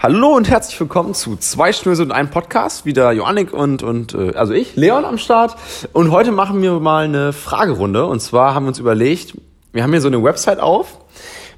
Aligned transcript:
Hallo 0.00 0.28
und 0.36 0.48
herzlich 0.48 0.78
willkommen 0.78 1.12
zu 1.12 1.36
zwei 1.36 1.72
Schnöse 1.72 2.02
und 2.02 2.12
einem 2.12 2.30
Podcast. 2.30 2.86
Wieder 2.86 3.10
Joannik 3.12 3.52
und, 3.52 3.82
und 3.82 4.14
äh, 4.14 4.32
also 4.36 4.52
ich, 4.52 4.76
Leon 4.76 5.04
am 5.04 5.18
Start. 5.18 5.56
Und 5.92 6.12
heute 6.12 6.30
machen 6.30 6.62
wir 6.62 6.78
mal 6.78 7.04
eine 7.04 7.32
Fragerunde. 7.32 8.06
Und 8.06 8.20
zwar 8.20 8.54
haben 8.54 8.64
wir 8.64 8.68
uns 8.68 8.78
überlegt, 8.78 9.34
wir 9.72 9.82
haben 9.82 9.90
hier 9.90 10.00
so 10.00 10.06
eine 10.08 10.22
Website 10.22 10.60
auf 10.60 10.98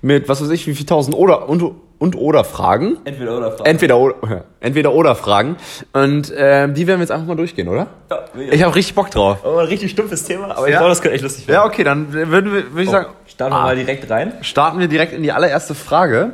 mit, 0.00 0.28
was 0.30 0.40
weiß 0.42 0.48
ich, 0.50 0.66
wie 0.66 0.74
viel 0.74 0.86
tausend 0.86 1.14
oder 1.14 1.50
und, 1.50 1.62
und 1.98 2.16
oder 2.16 2.44
Fragen. 2.44 2.96
Entweder 3.04 3.36
oder 3.36 3.50
Fragen. 3.52 3.64
Entweder 3.70 3.98
oder, 3.98 4.14
entweder 4.60 4.92
oder 4.94 5.14
Fragen. 5.14 5.56
Und 5.92 6.32
ähm, 6.34 6.72
die 6.72 6.86
werden 6.86 6.98
wir 6.98 7.02
jetzt 7.02 7.12
einfach 7.12 7.26
mal 7.26 7.36
durchgehen, 7.36 7.68
oder? 7.68 7.88
Ja, 8.10 8.20
Ich 8.52 8.62
habe 8.62 8.74
richtig 8.74 8.94
Bock 8.94 9.10
drauf. 9.10 9.40
oh, 9.44 9.58
ein 9.58 9.66
richtig 9.66 9.90
stumpfes 9.90 10.24
Thema, 10.24 10.56
aber 10.56 10.66
ich 10.66 10.72
Ja. 10.72 10.78
glaube, 10.78 10.88
das 10.92 11.02
könnte 11.02 11.14
echt 11.16 11.24
lustig 11.24 11.46
Ja, 11.46 11.56
werden. 11.56 11.66
okay, 11.68 11.84
dann 11.84 12.10
würden 12.14 12.54
wir, 12.54 12.70
würde 12.72 12.82
ich 12.84 12.88
sagen, 12.90 13.08
Starten 13.26 13.52
wir 13.54 13.58
Ah. 13.60 13.64
mal 13.64 13.76
direkt 13.76 14.08
rein. 14.08 14.32
starten 14.40 14.78
wir 14.78 14.88
direkt 14.88 15.12
in 15.12 15.22
die 15.22 15.30
allererste 15.32 15.74
Frage. 15.74 16.32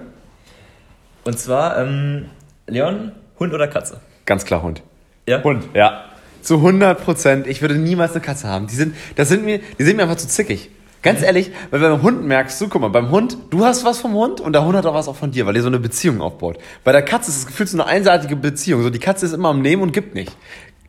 Und 1.27 1.39
zwar, 1.39 1.77
ähm, 1.79 2.27
Leon, 2.69 3.13
Hund 3.41 3.53
oder 3.53 3.67
Katze? 3.67 4.01
Ganz 4.27 4.45
klar 4.45 4.63
Hund. 4.63 4.83
Ja? 5.29 5.43
Hund, 5.43 5.65
ja. 5.75 6.05
Zu 6.41 6.57
100 6.59 7.05
Prozent. 7.05 7.47
Ich 7.49 7.61
würde 7.63 7.75
niemals 7.75 8.13
eine 8.13 8.21
Katze 8.21 8.47
haben. 8.47 8.69
Die 8.69 8.77
sind, 8.77 8.95
das 9.17 9.29
sind 9.29 9.45
mir, 9.45 9.59
die 9.79 9.83
sind 9.83 9.97
mir 9.97 10.05
einfach 10.05 10.17
zu 10.17 10.29
zickig. 10.29 10.71
Ganz 11.03 11.23
ehrlich, 11.23 11.51
weil 11.71 11.81
beim 11.81 12.03
Hund 12.03 12.25
merkst 12.25 12.61
du, 12.61 12.69
guck 12.69 12.81
mal, 12.81 12.89
beim 12.89 13.11
Hund, 13.11 13.37
du 13.51 13.65
hast 13.65 13.85
was 13.85 13.99
vom 13.99 14.15
Hund 14.15 14.41
und 14.41 14.53
der 14.53 14.65
Hund 14.65 14.77
hat 14.77 14.87
auch 14.87 14.95
was 14.95 15.09
auch 15.09 15.17
von 15.17 15.33
dir, 15.33 15.47
weil 15.47 15.57
ihr 15.57 15.63
so 15.63 15.69
eine 15.69 15.81
Beziehung 15.81 16.21
aufbaut. 16.21 16.59
Bei 16.85 16.93
der 16.93 17.03
Katze 17.03 17.31
ist 17.31 17.39
es 17.39 17.47
gefühlt 17.47 17.69
so 17.69 17.77
eine 17.77 17.87
einseitige 17.87 18.37
Beziehung. 18.37 18.83
So, 18.83 18.91
die 18.91 18.99
Katze 19.01 19.27
ist 19.27 19.33
immer 19.33 19.49
am 19.49 19.63
Nehmen 19.63 19.83
und 19.83 19.93
gibt 19.93 20.15
nicht. 20.15 20.37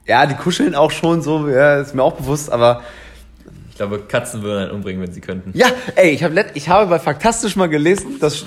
Ja, 0.05 0.27
die 0.27 0.35
kuscheln 0.35 0.75
auch 0.75 0.91
schon 0.91 1.23
so, 1.23 1.49
ja, 1.49 1.81
ist 1.81 1.95
mir 1.95 2.03
auch 2.03 2.13
bewusst, 2.13 2.51
aber 2.51 2.81
Ich 3.71 3.75
glaube, 3.77 3.99
Katzen 4.07 4.43
würden 4.43 4.63
einen 4.63 4.71
umbringen, 4.71 5.01
wenn 5.01 5.11
sie 5.11 5.21
könnten. 5.21 5.51
ja, 5.57 5.67
ey, 5.95 6.11
ich 6.11 6.23
habe 6.23 6.45
ich 6.53 6.69
habe 6.69 6.87
bei 6.87 6.99
Faktastisch 6.99 7.55
mal 7.55 7.69
gelesen, 7.69 8.19
dass 8.19 8.45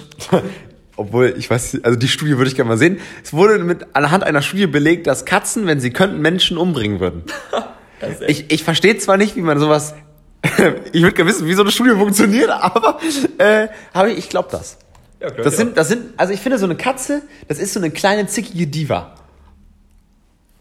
obwohl 1.00 1.34
ich 1.38 1.48
weiß, 1.48 1.74
nicht, 1.74 1.86
also 1.86 1.98
die 1.98 2.08
Studie 2.08 2.36
würde 2.36 2.50
ich 2.50 2.56
gerne 2.56 2.68
mal 2.68 2.76
sehen. 2.76 3.00
Es 3.24 3.32
wurde 3.32 3.58
mit 3.58 3.86
anhand 3.94 4.22
einer 4.22 4.42
Studie 4.42 4.66
belegt, 4.66 5.06
dass 5.06 5.24
Katzen, 5.24 5.66
wenn 5.66 5.80
sie 5.80 5.90
könnten, 5.90 6.20
Menschen 6.20 6.58
umbringen 6.58 7.00
würden. 7.00 7.24
Ich, 8.26 8.50
ich 8.50 8.64
verstehe 8.64 8.96
zwar 8.96 9.18
nicht, 9.18 9.36
wie 9.36 9.42
man 9.42 9.58
sowas. 9.58 9.92
ich 10.92 11.02
würde 11.02 11.12
gerne 11.14 11.28
wissen, 11.28 11.46
wie 11.46 11.52
so 11.52 11.60
eine 11.60 11.70
Studie 11.70 11.90
funktioniert, 11.90 12.48
aber 12.48 12.98
äh, 13.36 13.68
habe 13.92 14.12
ich, 14.12 14.16
ich 14.20 14.28
glaube 14.30 14.48
das. 14.50 14.78
ja, 15.20 15.28
klar, 15.28 15.44
Das 15.44 15.52
ja. 15.52 15.58
sind, 15.58 15.76
das 15.76 15.88
sind, 15.88 16.04
also 16.16 16.32
ich 16.32 16.40
finde 16.40 16.56
so 16.56 16.64
eine 16.64 16.76
Katze, 16.76 17.20
das 17.48 17.58
ist 17.58 17.74
so 17.74 17.78
eine 17.78 17.90
kleine 17.90 18.26
zickige 18.26 18.66
Diva. 18.66 19.16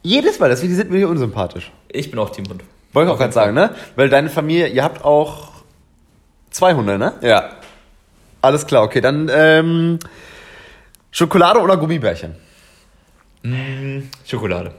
Jedes 0.03 0.37
Mal, 0.37 0.49
deswegen 0.49 0.75
sind 0.75 0.91
mir 0.91 0.97
hier 0.97 1.07
unsympathisch. 1.07 1.71
Ich 1.87 2.11
bin 2.11 2.19
auch 2.19 2.29
Teamhund. 2.29 2.61
Wollte 2.91 3.09
ich 3.09 3.13
auch 3.13 3.19
gerade 3.19 3.31
sagen, 3.31 3.53
ne? 3.53 3.73
Weil 3.95 4.09
deine 4.09 4.29
Familie, 4.29 4.67
ihr 4.67 4.83
habt 4.83 5.05
auch 5.05 5.47
zwei 6.51 6.73
Hunde, 6.73 6.97
ne? 6.97 7.13
Ja. 7.21 7.51
Alles 8.41 8.67
klar, 8.67 8.83
okay. 8.83 8.99
Dann 8.99 9.31
ähm, 9.33 9.99
Schokolade 11.11 11.59
oder 11.59 11.77
Gummibärchen? 11.77 12.35
Mm, 13.43 14.01
Schokolade. 14.25 14.73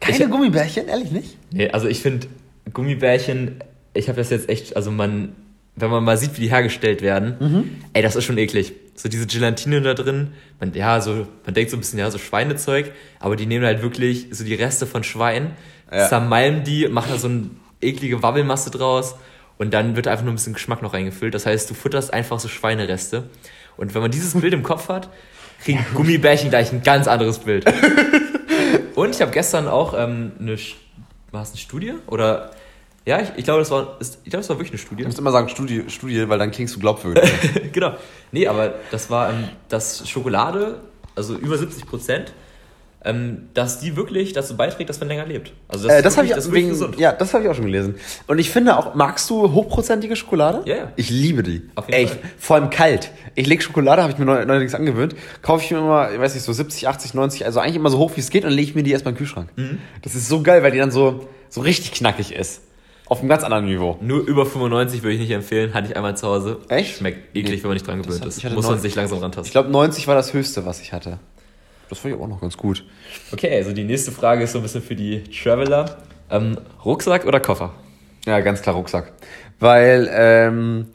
Keine 0.00 0.18
Ich- 0.24 0.30
Gummibärchen, 0.30 0.88
ehrlich 0.88 1.10
nicht? 1.10 1.38
Nee, 1.52 1.70
also 1.70 1.88
ich 1.88 2.00
finde 2.00 2.26
Gummibärchen, 2.72 3.60
ich 3.94 4.08
habe 4.08 4.18
das 4.18 4.30
jetzt 4.30 4.48
echt, 4.48 4.76
also 4.76 4.90
man, 4.90 5.34
wenn 5.76 5.90
man 5.90 6.04
mal 6.04 6.16
sieht, 6.16 6.36
wie 6.36 6.42
die 6.42 6.50
hergestellt 6.50 7.02
werden, 7.02 7.36
Mhm. 7.40 7.70
ey, 7.92 8.02
das 8.02 8.16
ist 8.16 8.24
schon 8.24 8.36
eklig. 8.38 8.72
So 8.96 9.08
diese 9.08 9.26
Gelatine 9.26 9.80
da 9.80 9.94
drin, 9.94 10.32
man, 10.60 10.72
ja, 10.74 11.00
so, 11.00 11.26
man 11.44 11.54
denkt 11.54 11.70
so 11.70 11.76
ein 11.76 11.80
bisschen, 11.80 11.98
ja, 11.98 12.10
so 12.10 12.18
Schweinezeug, 12.18 12.92
aber 13.18 13.36
die 13.36 13.46
nehmen 13.46 13.64
halt 13.64 13.82
wirklich 13.82 14.28
so 14.30 14.44
die 14.44 14.54
Reste 14.54 14.86
von 14.86 15.02
Schwein, 15.04 15.52
Ja. 15.92 16.08
zermalmen 16.08 16.64
die, 16.64 16.88
machen 16.88 17.10
da 17.12 17.18
so 17.18 17.28
eine 17.28 17.50
eklige 17.80 18.22
Wabbelmasse 18.22 18.70
draus 18.70 19.14
und 19.58 19.72
dann 19.74 19.96
wird 19.96 20.08
einfach 20.08 20.24
nur 20.24 20.32
ein 20.32 20.36
bisschen 20.36 20.52
Geschmack 20.54 20.82
noch 20.82 20.92
reingefüllt. 20.94 21.34
Das 21.34 21.46
heißt, 21.46 21.70
du 21.70 21.74
futterst 21.74 22.12
einfach 22.12 22.38
so 22.40 22.48
Schweinereste. 22.48 23.24
Und 23.76 23.94
wenn 23.94 24.02
man 24.02 24.10
dieses 24.10 24.34
Bild 24.40 24.52
im 24.54 24.62
Kopf 24.62 24.88
hat, 24.88 25.08
kriegen 25.64 25.84
Gummibärchen 25.94 26.50
gleich 26.50 26.72
ein 26.72 26.82
ganz 26.82 27.08
anderes 27.08 27.38
Bild. 27.38 27.64
Und 28.94 29.14
ich 29.14 29.20
habe 29.20 29.32
gestern 29.32 29.66
auch 29.66 29.94
ähm, 29.96 30.32
eine, 30.38 30.56
war 31.32 31.42
es 31.42 31.50
eine 31.50 31.58
Studie? 31.58 31.94
Oder, 32.06 32.50
ja, 33.06 33.20
ich, 33.20 33.30
ich 33.36 33.44
glaube, 33.44 33.60
das 33.60 33.70
war, 33.70 33.96
ist, 33.98 34.18
ich 34.24 34.30
glaube, 34.30 34.42
das 34.42 34.50
war 34.50 34.56
wirklich 34.56 34.72
eine 34.72 34.78
Studie. 34.78 35.02
Du 35.02 35.08
musst 35.08 35.18
immer 35.18 35.32
sagen 35.32 35.48
Studie, 35.48 35.84
Studie 35.88 36.28
weil 36.28 36.38
dann 36.38 36.50
klingst 36.50 36.76
du 36.76 36.80
glaubwürdig. 36.80 37.30
genau. 37.72 37.94
Nee, 38.30 38.46
aber 38.46 38.74
das 38.90 39.10
war, 39.10 39.30
ähm, 39.30 39.48
dass 39.68 40.08
Schokolade, 40.08 40.80
also 41.16 41.34
über 41.36 41.56
70 41.56 41.86
Prozent, 41.86 42.32
ähm, 43.04 43.48
dass 43.54 43.80
die 43.80 43.96
wirklich 43.96 44.32
dazu 44.32 44.56
beiträgt, 44.56 44.88
dass 44.88 44.98
man 45.00 45.08
länger 45.08 45.26
lebt. 45.26 45.52
Also 45.68 45.88
äh, 45.88 45.96
ist 45.98 46.04
das 46.06 46.16
habe 46.16 46.26
ich, 46.26 46.32
das 46.32 46.44
ist 46.44 46.50
wirklich 46.50 46.64
wegen, 46.64 46.70
gesund. 46.70 46.98
ja, 46.98 47.12
das 47.12 47.34
habe 47.34 47.44
ich 47.44 47.50
auch 47.50 47.54
schon 47.54 47.66
gelesen. 47.66 47.96
Und 48.26 48.38
ich 48.38 48.50
finde 48.50 48.76
auch, 48.78 48.94
magst 48.94 49.28
du 49.30 49.52
hochprozentige 49.52 50.16
Schokolade? 50.16 50.62
Ja, 50.64 50.76
ja. 50.76 50.92
Ich 50.96 51.10
liebe 51.10 51.42
die. 51.42 51.62
Auf 51.74 51.86
jeden 51.88 51.98
Ey, 52.00 52.06
Fall. 52.06 52.18
Ich, 52.22 52.30
vor 52.44 52.56
allem 52.56 52.70
kalt. 52.70 53.10
Ich 53.34 53.46
lege 53.46 53.62
Schokolade, 53.62 54.02
habe 54.02 54.12
ich 54.12 54.18
mir 54.18 54.24
neu- 54.24 54.44
neuerdings 54.46 54.74
angewöhnt, 54.74 55.14
kaufe 55.42 55.64
ich 55.64 55.70
mir 55.70 55.78
immer, 55.78 56.10
ich 56.12 56.18
weiß 56.18 56.34
nicht, 56.34 56.44
so 56.44 56.52
70, 56.52 56.88
80, 56.88 57.14
90, 57.14 57.44
also 57.44 57.60
eigentlich 57.60 57.76
immer 57.76 57.90
so 57.90 57.98
hoch 57.98 58.12
wie 58.14 58.20
es 58.20 58.30
geht 58.30 58.44
und 58.44 58.50
lege 58.52 58.68
ich 58.70 58.74
mir 58.74 58.82
die 58.82 58.92
erstmal 58.92 59.10
in 59.12 59.16
den 59.16 59.18
Kühlschrank. 59.18 59.48
Mhm. 59.56 59.78
Das 60.02 60.14
ist 60.14 60.28
so 60.28 60.42
geil, 60.42 60.62
weil 60.62 60.70
die 60.70 60.78
dann 60.78 60.90
so, 60.90 61.28
so 61.50 61.60
richtig 61.60 61.92
knackig 61.92 62.34
ist. 62.34 62.62
Auf 63.06 63.20
einem 63.20 63.28
ganz 63.28 63.44
anderen 63.44 63.66
Niveau. 63.66 63.98
Nur 64.00 64.26
über 64.26 64.46
95 64.46 65.02
würde 65.02 65.12
ich 65.16 65.20
nicht 65.20 65.30
empfehlen, 65.30 65.74
hatte 65.74 65.88
ich 65.90 65.96
einmal 65.96 66.16
zu 66.16 66.26
Hause. 66.26 66.60
Echt? 66.68 66.96
Schmeckt 66.96 67.36
eklig, 67.36 67.56
Nee. 67.58 67.62
wenn 67.62 67.68
man 67.68 67.74
nicht 67.74 67.86
dran 67.86 68.00
gewöhnt 68.02 68.22
hat- 68.22 68.28
ist. 68.28 68.38
ich 68.38 68.44
Muss 68.44 68.64
man 68.64 68.76
neun- 68.76 68.80
sich 68.80 68.94
langsam 68.94 69.18
Ich 69.18 69.22
rantasten. 69.24 69.52
glaube, 69.52 69.68
90 69.68 70.06
war 70.08 70.14
das 70.14 70.32
höchste, 70.32 70.64
was 70.64 70.80
ich 70.80 70.94
hatte. 70.94 71.18
Das 71.88 71.98
fand 71.98 72.14
ich 72.14 72.20
auch 72.20 72.26
noch 72.26 72.40
ganz 72.40 72.56
gut. 72.56 72.84
Okay, 73.32 73.54
also 73.56 73.72
die 73.72 73.84
nächste 73.84 74.12
Frage 74.12 74.44
ist 74.44 74.52
so 74.52 74.58
ein 74.58 74.62
bisschen 74.62 74.82
für 74.82 74.96
die 74.96 75.22
Traveler. 75.24 75.98
Ähm, 76.30 76.58
Rucksack 76.84 77.26
oder 77.26 77.40
Koffer? 77.40 77.72
Ja, 78.26 78.40
ganz 78.40 78.62
klar 78.62 78.74
Rucksack. 78.74 79.12
Weil, 79.60 80.08
ähm, 80.12 80.88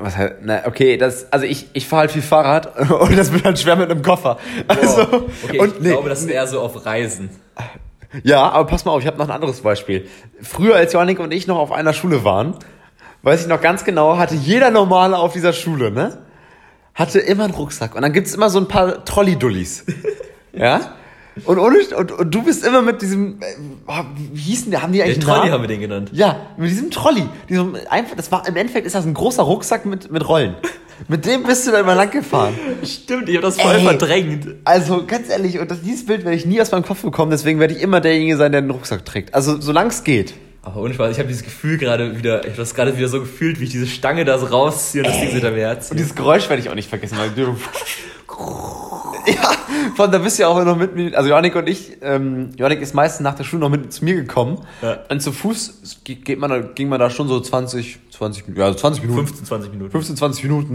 was 0.00 0.16
heißt, 0.16 0.34
na, 0.42 0.66
okay, 0.66 0.96
das, 0.96 1.32
also 1.32 1.44
ich, 1.46 1.68
ich 1.72 1.86
fahre 1.86 2.02
halt 2.02 2.12
viel 2.12 2.22
Fahrrad 2.22 2.90
und 2.90 3.16
das 3.16 3.32
wird 3.32 3.44
halt 3.44 3.58
schwer 3.58 3.76
mit 3.76 3.90
einem 3.90 4.02
Koffer. 4.02 4.38
Also, 4.68 5.02
okay, 5.42 5.58
und 5.58 5.74
ich 5.74 5.80
nee, 5.80 5.90
glaube, 5.90 6.08
das 6.08 6.20
ist 6.20 6.30
eher 6.30 6.46
so 6.46 6.60
auf 6.60 6.86
Reisen. 6.86 7.30
ja, 8.22 8.48
aber 8.48 8.66
pass 8.66 8.84
mal 8.84 8.92
auf, 8.92 9.00
ich 9.00 9.06
habe 9.06 9.18
noch 9.18 9.28
ein 9.28 9.34
anderes 9.34 9.60
Beispiel. 9.60 10.06
Früher, 10.40 10.76
als 10.76 10.92
Joannik 10.92 11.18
und 11.18 11.32
ich 11.32 11.46
noch 11.46 11.58
auf 11.58 11.72
einer 11.72 11.92
Schule 11.92 12.24
waren, 12.24 12.54
weiß 13.22 13.42
ich 13.42 13.48
noch 13.48 13.60
ganz 13.60 13.84
genau, 13.84 14.16
hatte 14.16 14.36
jeder 14.36 14.70
Normale 14.70 15.18
auf 15.18 15.32
dieser 15.32 15.52
Schule, 15.52 15.90
ne? 15.90 16.18
Hatte 17.00 17.18
immer 17.18 17.44
einen 17.44 17.54
Rucksack. 17.54 17.94
Und 17.94 18.02
dann 18.02 18.12
gibt's 18.12 18.34
immer 18.34 18.50
so 18.50 18.58
ein 18.58 18.68
paar 18.68 19.06
Trolley-Dullis. 19.06 19.86
ja? 20.52 20.92
Und, 21.46 21.58
ohne, 21.58 21.78
und, 21.96 22.12
und 22.12 22.34
du 22.34 22.42
bist 22.42 22.62
immer 22.62 22.82
mit 22.82 23.00
diesem, 23.00 23.40
äh, 23.40 24.02
wie 24.34 24.40
hießen 24.40 24.70
die, 24.70 24.76
haben 24.76 24.92
die 24.92 25.02
eigentlich 25.02 25.18
Den 25.18 25.22
einen 25.22 25.28
Trolley 25.28 25.50
Namen? 25.50 25.52
haben 25.52 25.62
wir 25.62 25.68
den 25.68 25.80
genannt. 25.80 26.10
Ja, 26.12 26.48
mit 26.58 26.68
diesem 26.68 26.90
Trolley. 26.90 27.24
Diesem, 27.48 27.74
einfach, 27.88 28.16
das 28.16 28.30
war, 28.30 28.46
im 28.46 28.54
Endeffekt 28.54 28.86
ist 28.86 28.94
das 28.94 29.06
ein 29.06 29.14
großer 29.14 29.42
Rucksack 29.42 29.86
mit, 29.86 30.12
mit 30.12 30.28
Rollen. 30.28 30.56
Mit 31.08 31.24
dem 31.24 31.44
bist 31.44 31.66
du 31.66 31.70
da 31.70 31.80
immer 31.80 31.94
lang 31.94 32.10
gefahren. 32.10 32.52
Stimmt, 32.84 33.30
ich 33.30 33.36
habe 33.36 33.46
das 33.46 33.58
voll 33.58 33.76
Ey. 33.76 33.82
verdrängt. 33.82 34.48
Also, 34.64 35.06
ganz 35.06 35.30
ehrlich, 35.30 35.58
und 35.58 35.70
das, 35.70 35.80
dieses 35.80 36.04
Bild 36.04 36.24
werde 36.24 36.36
ich 36.36 36.44
nie 36.44 36.60
aus 36.60 36.70
meinem 36.70 36.84
Kopf 36.84 37.00
bekommen, 37.00 37.30
deswegen 37.30 37.58
werde 37.58 37.72
ich 37.72 37.80
immer 37.80 38.02
derjenige 38.02 38.36
sein, 38.36 38.52
der 38.52 38.60
den 38.60 38.70
Rucksack 38.70 39.06
trägt. 39.06 39.34
Also, 39.34 39.58
solange 39.58 39.88
es 39.88 40.04
geht. 40.04 40.34
Aber 40.62 40.82
ohne 40.82 40.92
Spaß, 40.92 41.12
ich 41.12 41.18
habe 41.18 41.28
dieses 41.28 41.42
Gefühl 41.42 41.78
gerade 41.78 42.18
wieder, 42.18 42.40
ich 42.42 42.48
habe 42.50 42.56
das 42.58 42.74
gerade 42.74 42.96
wieder 42.96 43.08
so 43.08 43.20
gefühlt, 43.20 43.60
wie 43.60 43.64
ich 43.64 43.70
diese 43.70 43.86
Stange 43.86 44.24
da 44.26 44.38
so 44.38 44.46
rausziehe 44.46 45.02
und 45.02 45.08
das 45.10 45.18
Ding 45.20 45.30
hinter 45.30 45.50
mir 45.52 45.70
Und 45.70 45.98
dieses 45.98 46.14
Geräusch 46.14 46.48
werde 46.50 46.62
ich 46.62 46.68
auch 46.68 46.74
nicht 46.74 46.88
vergessen, 46.88 47.16
weil 47.18 47.30
du. 47.30 47.56
Ja, 49.26 49.52
von 49.96 50.10
da 50.10 50.18
bist 50.18 50.38
du 50.38 50.42
ja 50.44 50.48
auch 50.48 50.64
noch 50.64 50.76
mit 50.76 50.94
mir. 50.94 51.16
Also 51.16 51.28
Johannik 51.28 51.54
und 51.54 51.68
ich, 51.68 51.98
ähm, 52.00 52.50
Johannik 52.56 52.80
ist 52.80 52.94
meistens 52.94 53.22
nach 53.22 53.34
der 53.34 53.44
Schule 53.44 53.60
noch 53.60 53.68
mit 53.68 53.92
zu 53.92 54.02
mir 54.04 54.14
gekommen. 54.14 54.64
Ja. 54.80 54.98
Und 55.10 55.20
zu 55.20 55.30
Fuß 55.30 56.00
ge- 56.04 56.16
geht 56.16 56.38
man, 56.38 56.48
da- 56.50 56.60
ging 56.60 56.88
man 56.88 56.98
da 56.98 57.10
schon 57.10 57.28
so 57.28 57.38
20, 57.38 57.98
20, 58.10 58.44
ja, 58.56 58.68
so 58.68 58.74
20 58.78 59.02
Minuten. 59.02 59.26
15, 59.26 59.44
20 59.46 59.70
Minuten. 59.72 59.90
15, 59.90 60.16
20 60.16 60.44
Minuten. 60.44 60.74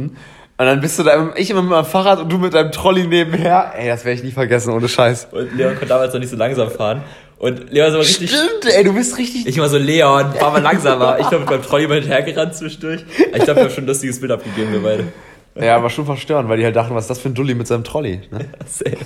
Und 0.57 0.65
dann 0.65 0.79
bist 0.79 0.99
du 0.99 1.03
da, 1.03 1.31
ich 1.35 1.49
immer 1.49 1.63
mit 1.63 1.71
meinem 1.71 1.85
Fahrrad 1.85 2.19
und 2.19 2.31
du 2.31 2.37
mit 2.37 2.53
deinem 2.53 2.71
Trolley 2.71 3.07
nebenher. 3.07 3.73
Ey, 3.75 3.87
das 3.87 4.05
werde 4.05 4.19
ich 4.19 4.23
nie 4.23 4.31
vergessen, 4.31 4.71
ohne 4.73 4.87
Scheiß. 4.87 5.27
Und 5.31 5.55
Leon 5.57 5.71
konnte 5.73 5.87
damals 5.87 6.13
noch 6.13 6.19
nicht 6.19 6.29
so 6.29 6.35
langsam 6.37 6.69
fahren. 6.69 7.01
Und 7.37 7.71
Leon 7.71 7.87
ist 7.87 7.93
aber 7.93 8.03
richtig. 8.03 8.29
Stimmt, 8.29 8.73
ey, 8.73 8.83
du 8.83 8.93
bist 8.93 9.17
richtig. 9.17 9.45
Ich 9.45 9.57
immer 9.57 9.67
so, 9.67 9.77
Leon, 9.77 10.33
fahr 10.33 10.51
mal 10.51 10.61
langsamer. 10.61 11.19
Ich 11.19 11.27
glaube, 11.27 11.39
mit 11.39 11.49
meinem 11.49 11.63
Trolley 11.63 11.87
mal 11.87 11.95
hinterhergerannt 11.95 12.55
zwischendurch. 12.55 13.03
Ich 13.17 13.43
glaube, 13.43 13.55
wir 13.55 13.63
haben 13.63 13.69
schon 13.71 13.83
ein 13.83 13.87
lustiges 13.87 14.19
Bild 14.19 14.31
abgegeben, 14.31 14.71
wir 14.71 14.81
beide. 14.81 15.07
Ja, 15.55 15.81
war 15.81 15.89
schon 15.89 16.05
verstörend, 16.05 16.49
weil 16.49 16.57
die 16.57 16.65
halt 16.65 16.75
dachten, 16.75 16.93
was 16.95 17.05
ist 17.05 17.09
das 17.09 17.19
für 17.19 17.29
ein 17.29 17.33
Dulli 17.33 17.55
mit 17.55 17.67
seinem 17.67 17.83
Trolley. 17.83 18.21
Ne? 18.29 18.45
Safe. 18.65 18.97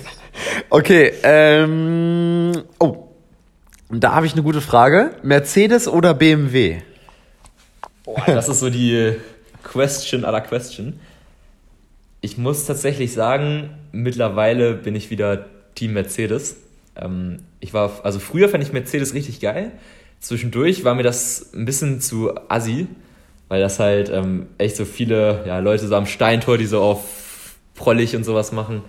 Okay, 0.68 1.12
ähm. 1.22 2.52
Oh. 2.78 3.08
Und 3.88 4.04
da 4.04 4.14
habe 4.14 4.26
ich 4.26 4.32
eine 4.32 4.42
gute 4.42 4.60
Frage. 4.60 5.12
Mercedes 5.22 5.88
oder 5.88 6.14
BMW? 6.14 6.78
Boah, 8.04 8.22
das 8.26 8.48
ist 8.48 8.60
so 8.60 8.70
die 8.70 9.14
Question 9.62 10.24
aller 10.24 10.40
Question. 10.40 10.98
Ich 12.20 12.38
muss 12.38 12.66
tatsächlich 12.66 13.12
sagen, 13.12 13.70
mittlerweile 13.92 14.74
bin 14.74 14.94
ich 14.94 15.10
wieder 15.10 15.46
Team 15.74 15.92
Mercedes. 15.94 16.56
Ähm, 16.96 17.40
ich 17.60 17.74
war, 17.74 18.00
also 18.02 18.18
früher 18.18 18.48
fand 18.48 18.64
ich 18.64 18.72
Mercedes 18.72 19.14
richtig 19.14 19.40
geil. 19.40 19.72
Zwischendurch 20.18 20.84
war 20.84 20.94
mir 20.94 21.02
das 21.02 21.52
ein 21.54 21.64
bisschen 21.64 22.00
zu 22.00 22.32
assi, 22.48 22.86
weil 23.48 23.60
das 23.60 23.78
halt 23.78 24.10
ähm, 24.10 24.48
echt 24.58 24.76
so 24.76 24.84
viele 24.84 25.44
ja, 25.46 25.58
Leute 25.58 25.86
so 25.86 25.94
am 25.94 26.06
Steintor, 26.06 26.58
die 26.58 26.66
so 26.66 26.80
auf 26.80 27.54
prollig 27.74 28.16
und 28.16 28.24
sowas 28.24 28.52
machen. 28.52 28.82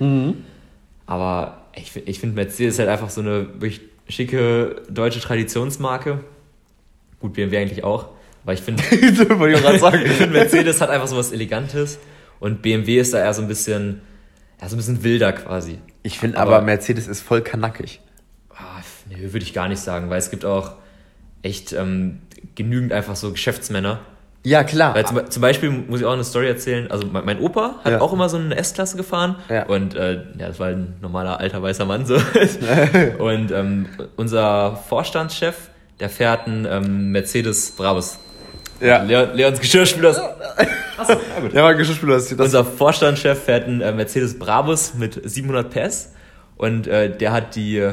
Aber 1.05 1.65
ich, 1.75 1.95
ich 2.05 2.19
finde 2.19 2.35
Mercedes 2.35 2.79
halt 2.79 2.89
einfach 2.89 3.09
so 3.09 3.21
eine 3.21 3.47
wirklich 3.53 3.81
schicke 4.07 4.81
deutsche 4.89 5.19
Traditionsmarke. 5.19 6.19
Gut, 7.19 7.33
BMW 7.33 7.57
eigentlich 7.57 7.83
auch. 7.83 8.09
Aber 8.43 8.53
ich 8.53 8.61
finde, 8.61 8.83
ich 8.91 8.97
finde, 10.17 10.27
Mercedes 10.33 10.81
hat 10.81 10.89
einfach 10.89 11.07
so 11.07 11.17
was 11.17 11.31
Elegantes 11.31 11.99
und 12.39 12.61
BMW 12.61 12.99
ist 12.99 13.13
da 13.13 13.19
eher 13.19 13.33
so 13.33 13.41
ein 13.41 13.47
bisschen, 13.47 14.01
ja, 14.61 14.67
so 14.67 14.75
ein 14.75 14.77
bisschen 14.77 15.03
wilder 15.03 15.31
quasi. 15.33 15.79
Ich 16.03 16.19
finde 16.19 16.37
aber, 16.37 16.61
Mercedes 16.61 17.07
ist 17.07 17.21
voll 17.21 17.41
kanackig. 17.41 18.01
Nee, 19.11 19.33
würde 19.33 19.43
ich 19.45 19.53
gar 19.53 19.67
nicht 19.67 19.81
sagen, 19.81 20.09
weil 20.09 20.17
es 20.19 20.29
gibt 20.31 20.45
auch 20.45 20.71
echt 21.43 21.73
ähm, 21.73 22.19
genügend 22.55 22.93
einfach 22.93 23.15
so 23.15 23.31
Geschäftsmänner. 23.31 23.99
Ja, 24.43 24.63
klar. 24.63 24.95
Weil 24.95 25.05
zum, 25.05 25.29
zum 25.29 25.41
Beispiel 25.41 25.69
muss 25.69 25.99
ich 25.99 26.05
auch 26.05 26.13
eine 26.13 26.23
Story 26.23 26.47
erzählen. 26.47 26.89
Also 26.89 27.05
mein, 27.05 27.25
mein 27.25 27.39
Opa 27.39 27.75
hat 27.83 27.91
Ja. 27.93 28.01
auch 28.01 28.11
immer 28.13 28.27
so 28.27 28.37
eine 28.37 28.55
S-Klasse 28.55 28.97
gefahren 28.97 29.35
Ja. 29.49 29.65
und 29.67 29.93
äh, 29.95 30.13
ja, 30.39 30.47
das 30.47 30.59
war 30.59 30.67
ein 30.69 30.95
normaler 31.01 31.39
alter 31.39 31.61
weißer 31.61 31.85
Mann 31.85 32.05
so. 32.07 32.15
und 33.19 33.51
ähm, 33.51 33.85
unser 34.17 34.77
Vorstandschef, 34.89 35.55
der 35.99 36.09
fährt 36.09 36.47
einen 36.47 36.65
ähm, 36.65 37.11
Mercedes 37.11 37.71
Brabus. 37.71 38.17
Ja. 38.79 39.03
Leon, 39.03 39.35
Leons 39.35 39.59
Geschirrspüler. 39.59 40.09
Achso, 40.97 41.13
ja 41.13 41.39
gut. 41.39 41.53
Ja, 41.53 41.61
aber 41.61 41.75
Geschirrspüler 41.75 42.15
ist 42.15 42.31
das. 42.31 42.39
Unser 42.39 42.65
Vorstandschef 42.65 43.43
fährt 43.43 43.67
einen 43.67 43.81
äh, 43.81 43.91
Mercedes 43.91 44.39
Brabus 44.39 44.95
mit 44.95 45.19
700 45.23 45.69
PS 45.69 46.13
und 46.57 46.87
äh, 46.87 47.15
der 47.15 47.31
hat 47.31 47.55
die 47.55 47.91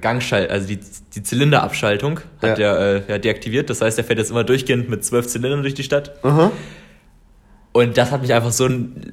Gangschalt, 0.00 0.50
also 0.50 0.66
die, 0.66 0.78
die 1.14 1.22
Zylinderabschaltung 1.22 2.20
hat 2.40 2.58
Ja. 2.58 2.74
der 2.74 2.78
äh, 3.08 3.12
ja, 3.12 3.18
deaktiviert. 3.18 3.68
Das 3.70 3.80
heißt, 3.82 3.98
der 3.98 4.04
fährt 4.04 4.18
jetzt 4.18 4.30
immer 4.30 4.44
durchgehend 4.44 4.88
mit 4.88 5.04
12 5.04 5.26
Zylindern 5.26 5.62
durch 5.62 5.74
die 5.74 5.82
Stadt. 5.82 6.12
Aha. 6.24 6.50
Und 7.76 7.98
das 7.98 8.12
hat 8.12 8.22
mich 8.22 8.32
einfach 8.32 8.52
so, 8.52 8.68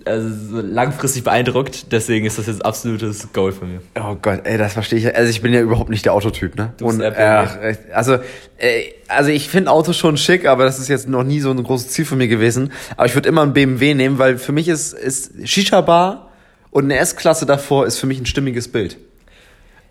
also 0.06 0.30
so 0.30 0.62
langfristig 0.62 1.24
beeindruckt. 1.24 1.92
Deswegen 1.92 2.28
ist 2.28 2.38
das 2.38 2.46
jetzt 2.46 2.64
absolutes 2.64 3.34
Goal 3.34 3.52
für 3.52 3.66
mich. 3.66 3.82
Oh 4.00 4.16
Gott, 4.22 4.42
ey, 4.44 4.60
das 4.60 4.74
verstehe 4.74 5.00
ich. 5.00 5.16
Also 5.16 5.32
ich 5.32 5.42
bin 5.42 5.52
ja 5.52 5.62
überhaupt 5.62 5.90
nicht 5.90 6.06
der 6.06 6.14
Autotyp, 6.14 6.56
ne? 6.56 6.72
Du 6.78 6.86
bist 6.86 7.00
Und, 7.00 7.04
eher 7.04 7.60
äh, 7.64 7.76
also, 7.92 8.20
äh, 8.60 8.84
also 9.08 9.32
ich 9.32 9.50
finde 9.50 9.72
Autos 9.72 9.98
schon 9.98 10.16
schick, 10.16 10.46
aber 10.46 10.64
das 10.64 10.78
ist 10.78 10.90
jetzt 10.90 11.10
noch 11.10 11.24
nie 11.24 11.40
so 11.40 11.50
ein 11.50 11.62
großes 11.64 11.88
Ziel 11.88 12.06
von 12.06 12.20
mir 12.20 12.28
gewesen. 12.28 12.72
Aber 12.98 13.08
ich 13.08 13.16
würde 13.16 13.28
immer 13.30 13.42
einen 13.42 13.54
BMW 13.54 13.96
nehmen, 13.96 14.20
weil 14.20 14.38
für 14.38 14.52
mich 14.52 14.68
ist, 14.68 14.94
ist 14.94 15.32
Shisha-Bar 15.44 16.30
und 16.70 16.84
eine 16.84 16.98
S-Klasse 17.00 17.48
davor 17.48 17.88
ist 17.88 17.98
für 17.98 18.06
mich 18.06 18.20
ein 18.20 18.28
stimmiges 18.28 18.68
Bild. 18.72 18.98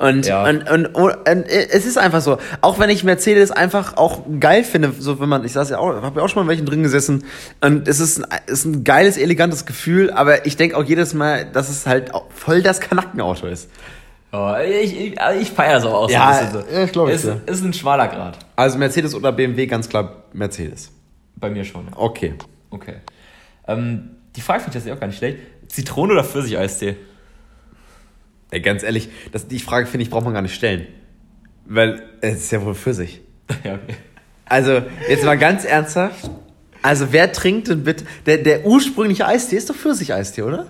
Und, 0.00 0.24
Ja. 0.26 0.44
und, 0.48 0.68
und, 0.70 0.86
und, 0.86 1.14
und 1.28 1.46
es 1.46 1.84
ist 1.84 1.98
einfach 1.98 2.22
so. 2.22 2.38
Auch 2.62 2.78
wenn 2.78 2.88
ich 2.88 3.04
Mercedes 3.04 3.50
einfach 3.50 3.96
auch 3.98 4.22
geil 4.40 4.64
finde, 4.64 4.92
so 4.98 5.20
wenn 5.20 5.28
man, 5.28 5.44
ich 5.44 5.52
saß 5.52 5.68
ja 5.70 5.78
auch, 5.78 6.02
habe 6.02 6.18
ja 6.20 6.24
auch 6.24 6.28
schon 6.30 6.36
mal 6.36 6.42
in 6.44 6.48
welchen 6.48 6.64
drin 6.66 6.82
gesessen. 6.82 7.24
Und 7.60 7.86
es 7.86 8.00
ist, 8.00 8.18
ein- 8.24 8.40
ist 8.46 8.64
ein 8.64 8.82
geiles, 8.84 9.18
elegantes 9.18 9.66
Gefühl, 9.66 10.10
aber 10.10 10.46
ich 10.46 10.56
denke 10.56 10.76
auch 10.78 10.84
jedes 10.84 11.12
Mal, 11.12 11.44
dass 11.52 11.68
es 11.68 11.86
halt 11.86 12.12
voll 12.30 12.62
das 12.62 12.80
Kanackenauto 12.80 13.46
ist. 13.46 13.68
Oh, 14.32 14.54
ich 14.64 14.98
ich, 14.98 15.20
also 15.20 15.38
ich 15.40 15.50
feiere 15.50 15.78
es 15.78 15.84
auch, 15.84 15.92
auch 16.04 16.10
Ja, 16.10 16.32
so 16.32 16.38
ein 16.40 16.46
bisschen 16.52 16.70
so. 16.70 16.74
ja, 16.76 16.84
ich 16.84 16.92
glaub 16.92 17.08
ich 17.08 17.14
ist, 17.16 17.24
dir. 17.24 17.40
ist 17.46 17.62
ein 17.64 17.72
schmaler 17.74 18.08
Grad. 18.08 18.38
Also 18.56 18.78
Mercedes 18.78 19.14
oder 19.14 19.32
BMW, 19.32 19.66
ganz 19.66 19.88
klar 19.88 20.22
Mercedes. 20.32 20.90
Bei 21.36 21.50
mir 21.50 21.64
schon. 21.64 21.86
ja. 21.86 21.92
Okay. 21.96 22.34
Okay. 22.70 22.94
Ähm, 23.68 24.10
die 24.36 24.40
Frage 24.40 24.60
finde 24.60 24.70
ich 24.70 24.74
tatsächlich 24.76 24.96
auch 24.96 25.00
gar 25.00 25.08
nicht 25.08 25.18
schlecht. 25.18 25.38
Zitrone 25.68 26.12
oder 26.14 26.24
Pfirsich-Eistee? 26.24 26.96
Ey, 28.50 28.60
ganz 28.60 28.82
ehrlich, 28.82 29.08
das, 29.32 29.46
die 29.48 29.58
Frage 29.60 29.86
finde 29.86 30.02
ich, 30.02 30.10
braucht 30.10 30.24
man 30.24 30.34
gar 30.34 30.42
nicht 30.42 30.54
stellen. 30.54 30.86
Weil 31.66 32.02
es 32.20 32.38
ist 32.38 32.52
ja 32.52 32.64
wohl 32.64 32.74
für 32.74 32.94
sich. 32.94 33.20
ja, 33.64 33.74
okay. 33.74 33.96
Also, 34.46 34.82
jetzt 35.08 35.24
mal 35.24 35.38
ganz 35.38 35.64
ernsthaft. 35.64 36.28
Also, 36.82 37.12
wer 37.12 37.30
trinkt 37.32 37.68
denn 37.68 37.84
bitte. 37.84 38.04
Der, 38.26 38.38
der 38.38 38.66
ursprüngliche 38.66 39.26
Eistee 39.26 39.56
ist 39.56 39.70
doch 39.70 39.76
Pfirsich-Eistee, 39.76 40.42
oder? 40.42 40.66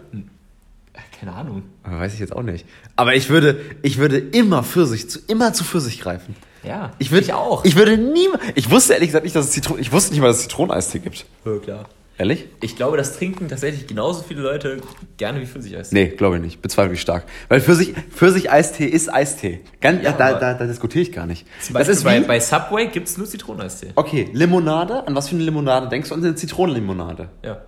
Keine 1.19 1.32
Ahnung. 1.32 1.62
Aber 1.82 2.00
Weiß 2.00 2.15
ich 2.15 2.21
jetzt 2.21 2.35
auch 2.35 2.43
nicht. 2.43 2.67
Aber 2.97 3.15
ich 3.15 3.29
würde, 3.29 3.61
ich 3.82 3.99
würde 3.99 4.19
immer 4.19 4.62
Pfirsich, 4.62 5.09
zu, 5.09 5.19
immer 5.29 5.53
zu 5.53 5.65
Pfirsich 5.65 6.00
greifen. 6.00 6.35
Ja, 6.62 6.93
Ich, 6.99 7.11
würde, 7.11 7.25
ich 7.25 7.32
auch. 7.32 7.65
Ich 7.65 7.77
würde 7.77 7.97
nie. 7.97 8.29
Ich 8.55 8.71
wusste 8.71 8.94
ehrlich 8.94 9.09
gesagt 9.09 9.25
nicht, 9.25 9.37
dass 9.37 9.47
es 9.47 9.53
Zitronen. 9.53 9.81
Ich 9.82 9.93
wusste 9.93 10.12
nicht 10.12 10.21
mal, 10.21 10.29
dass 10.29 10.37
es 10.38 10.43
Zitroneneistee 10.43 10.99
gibt. 10.99 11.25
ja, 11.44 11.59
klar. 11.59 11.88
Ehrlich? 12.20 12.44
Ich 12.61 12.76
glaube, 12.76 12.99
das 12.99 13.17
trinken 13.17 13.49
tatsächlich 13.49 13.87
genauso 13.87 14.22
viele 14.22 14.43
Leute 14.43 14.82
gerne 15.17 15.40
wie 15.40 15.46
Pfirsich-Eistee. 15.46 15.94
Nee, 15.94 16.08
glaube 16.08 16.37
ich 16.37 16.43
nicht. 16.43 16.61
Bezweifle 16.61 16.93
ich 16.93 17.00
stark. 17.00 17.25
Weil 17.49 17.62
Pfirsich, 17.62 17.94
Pfirsich-Eistee 18.14 18.84
ist 18.84 19.11
Eistee. 19.11 19.61
Ganz, 19.81 20.05
Ja, 20.05 20.12
da, 20.12 20.34
da, 20.34 20.52
da 20.52 20.67
diskutiere 20.67 21.00
ich 21.00 21.12
gar 21.12 21.25
nicht. 21.25 21.46
Zum 21.62 21.76
Das 21.76 21.88
ist 21.88 22.05
bei, 22.05 22.20
wie, 22.20 22.26
bei 22.26 22.38
Subway 22.38 22.88
gibt 22.88 23.08
es 23.08 23.17
nur 23.17 23.26
Zitroneneistee. 23.26 23.93
Okay, 23.94 24.28
Limonade. 24.34 25.06
An 25.06 25.14
was 25.14 25.31
für 25.31 25.34
eine 25.34 25.44
Limonade 25.44 25.88
denkst 25.88 26.11
du? 26.11 26.14
An 26.14 26.22
eine 26.22 26.34
Zitronenlimonade. 26.34 27.31
Ja. 27.43 27.62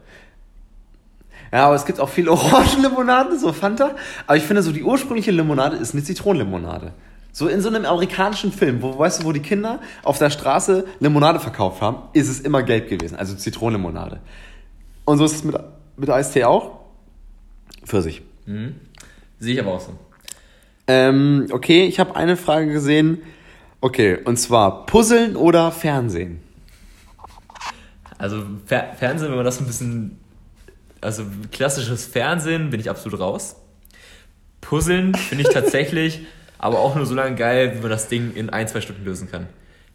Ja, 1.50 1.64
aber 1.64 1.74
es 1.74 1.86
gibt 1.86 1.98
auch 1.98 2.10
viel 2.10 2.28
Orangenlimonade, 2.28 3.38
so 3.38 3.54
Fanta. 3.54 3.96
Aber 4.26 4.36
ich 4.36 4.42
finde, 4.42 4.60
so 4.60 4.72
die 4.72 4.82
ursprüngliche 4.82 5.30
Limonade 5.30 5.78
ist 5.78 5.94
eine 5.94 6.04
Zitronenlimonade. 6.04 6.92
So 7.32 7.48
in 7.48 7.62
so 7.62 7.68
einem 7.68 7.86
amerikanischen 7.86 8.52
Film, 8.52 8.82
wo, 8.82 8.98
weißt 8.98 9.22
du, 9.22 9.26
wo 9.26 9.32
die 9.32 9.40
Kinder 9.40 9.80
auf 10.02 10.18
der 10.18 10.28
Straße 10.28 10.86
Limonade 11.00 11.40
verkauft 11.40 11.80
haben, 11.80 12.02
ist 12.12 12.28
es 12.28 12.40
immer 12.40 12.62
gelb 12.62 12.88
gewesen. 12.90 13.16
Also 13.16 13.34
Zitronenlimonade. 13.34 14.20
Und 15.06 15.18
so 15.18 15.24
ist 15.24 15.36
es 15.36 15.44
mit, 15.44 15.56
mit 15.96 16.10
Eistee 16.10 16.44
auch. 16.44 16.80
Pfirsich. 17.84 18.22
Sehe 19.38 19.54
ich 19.54 19.60
aber 19.60 19.72
auch 19.72 19.80
so. 19.80 19.98
Ähm, 20.86 21.46
okay, 21.50 21.86
ich 21.86 21.98
habe 21.98 22.14
eine 22.16 22.36
Frage 22.36 22.70
gesehen. 22.70 23.22
Okay, 23.80 24.18
und 24.24 24.36
zwar 24.36 24.86
Puzzeln 24.86 25.34
oder 25.34 25.72
Fernsehen? 25.72 26.40
Also 28.18 28.44
Fer 28.66 28.94
Fernsehen, 28.96 29.30
wenn 29.30 29.36
man 29.36 29.44
das 29.44 29.58
ein 29.58 29.66
bisschen, 29.66 30.18
also 31.00 31.24
klassisches 31.50 32.06
Fernsehen, 32.06 32.70
bin 32.70 32.78
ich 32.78 32.88
absolut 32.88 33.18
raus. 33.18 33.56
Puzzeln 34.60 35.14
finde 35.14 35.44
ich 35.44 35.50
tatsächlich, 35.52 36.20
aber 36.62 36.78
auch 36.78 36.94
nur 36.94 37.04
so 37.04 37.14
lange 37.14 37.34
geil, 37.36 37.72
wie 37.76 37.80
man 37.80 37.90
das 37.90 38.08
Ding 38.08 38.32
in 38.34 38.48
ein, 38.48 38.66
zwei 38.68 38.80
Stunden 38.80 39.04
lösen 39.04 39.30
kann. 39.30 39.48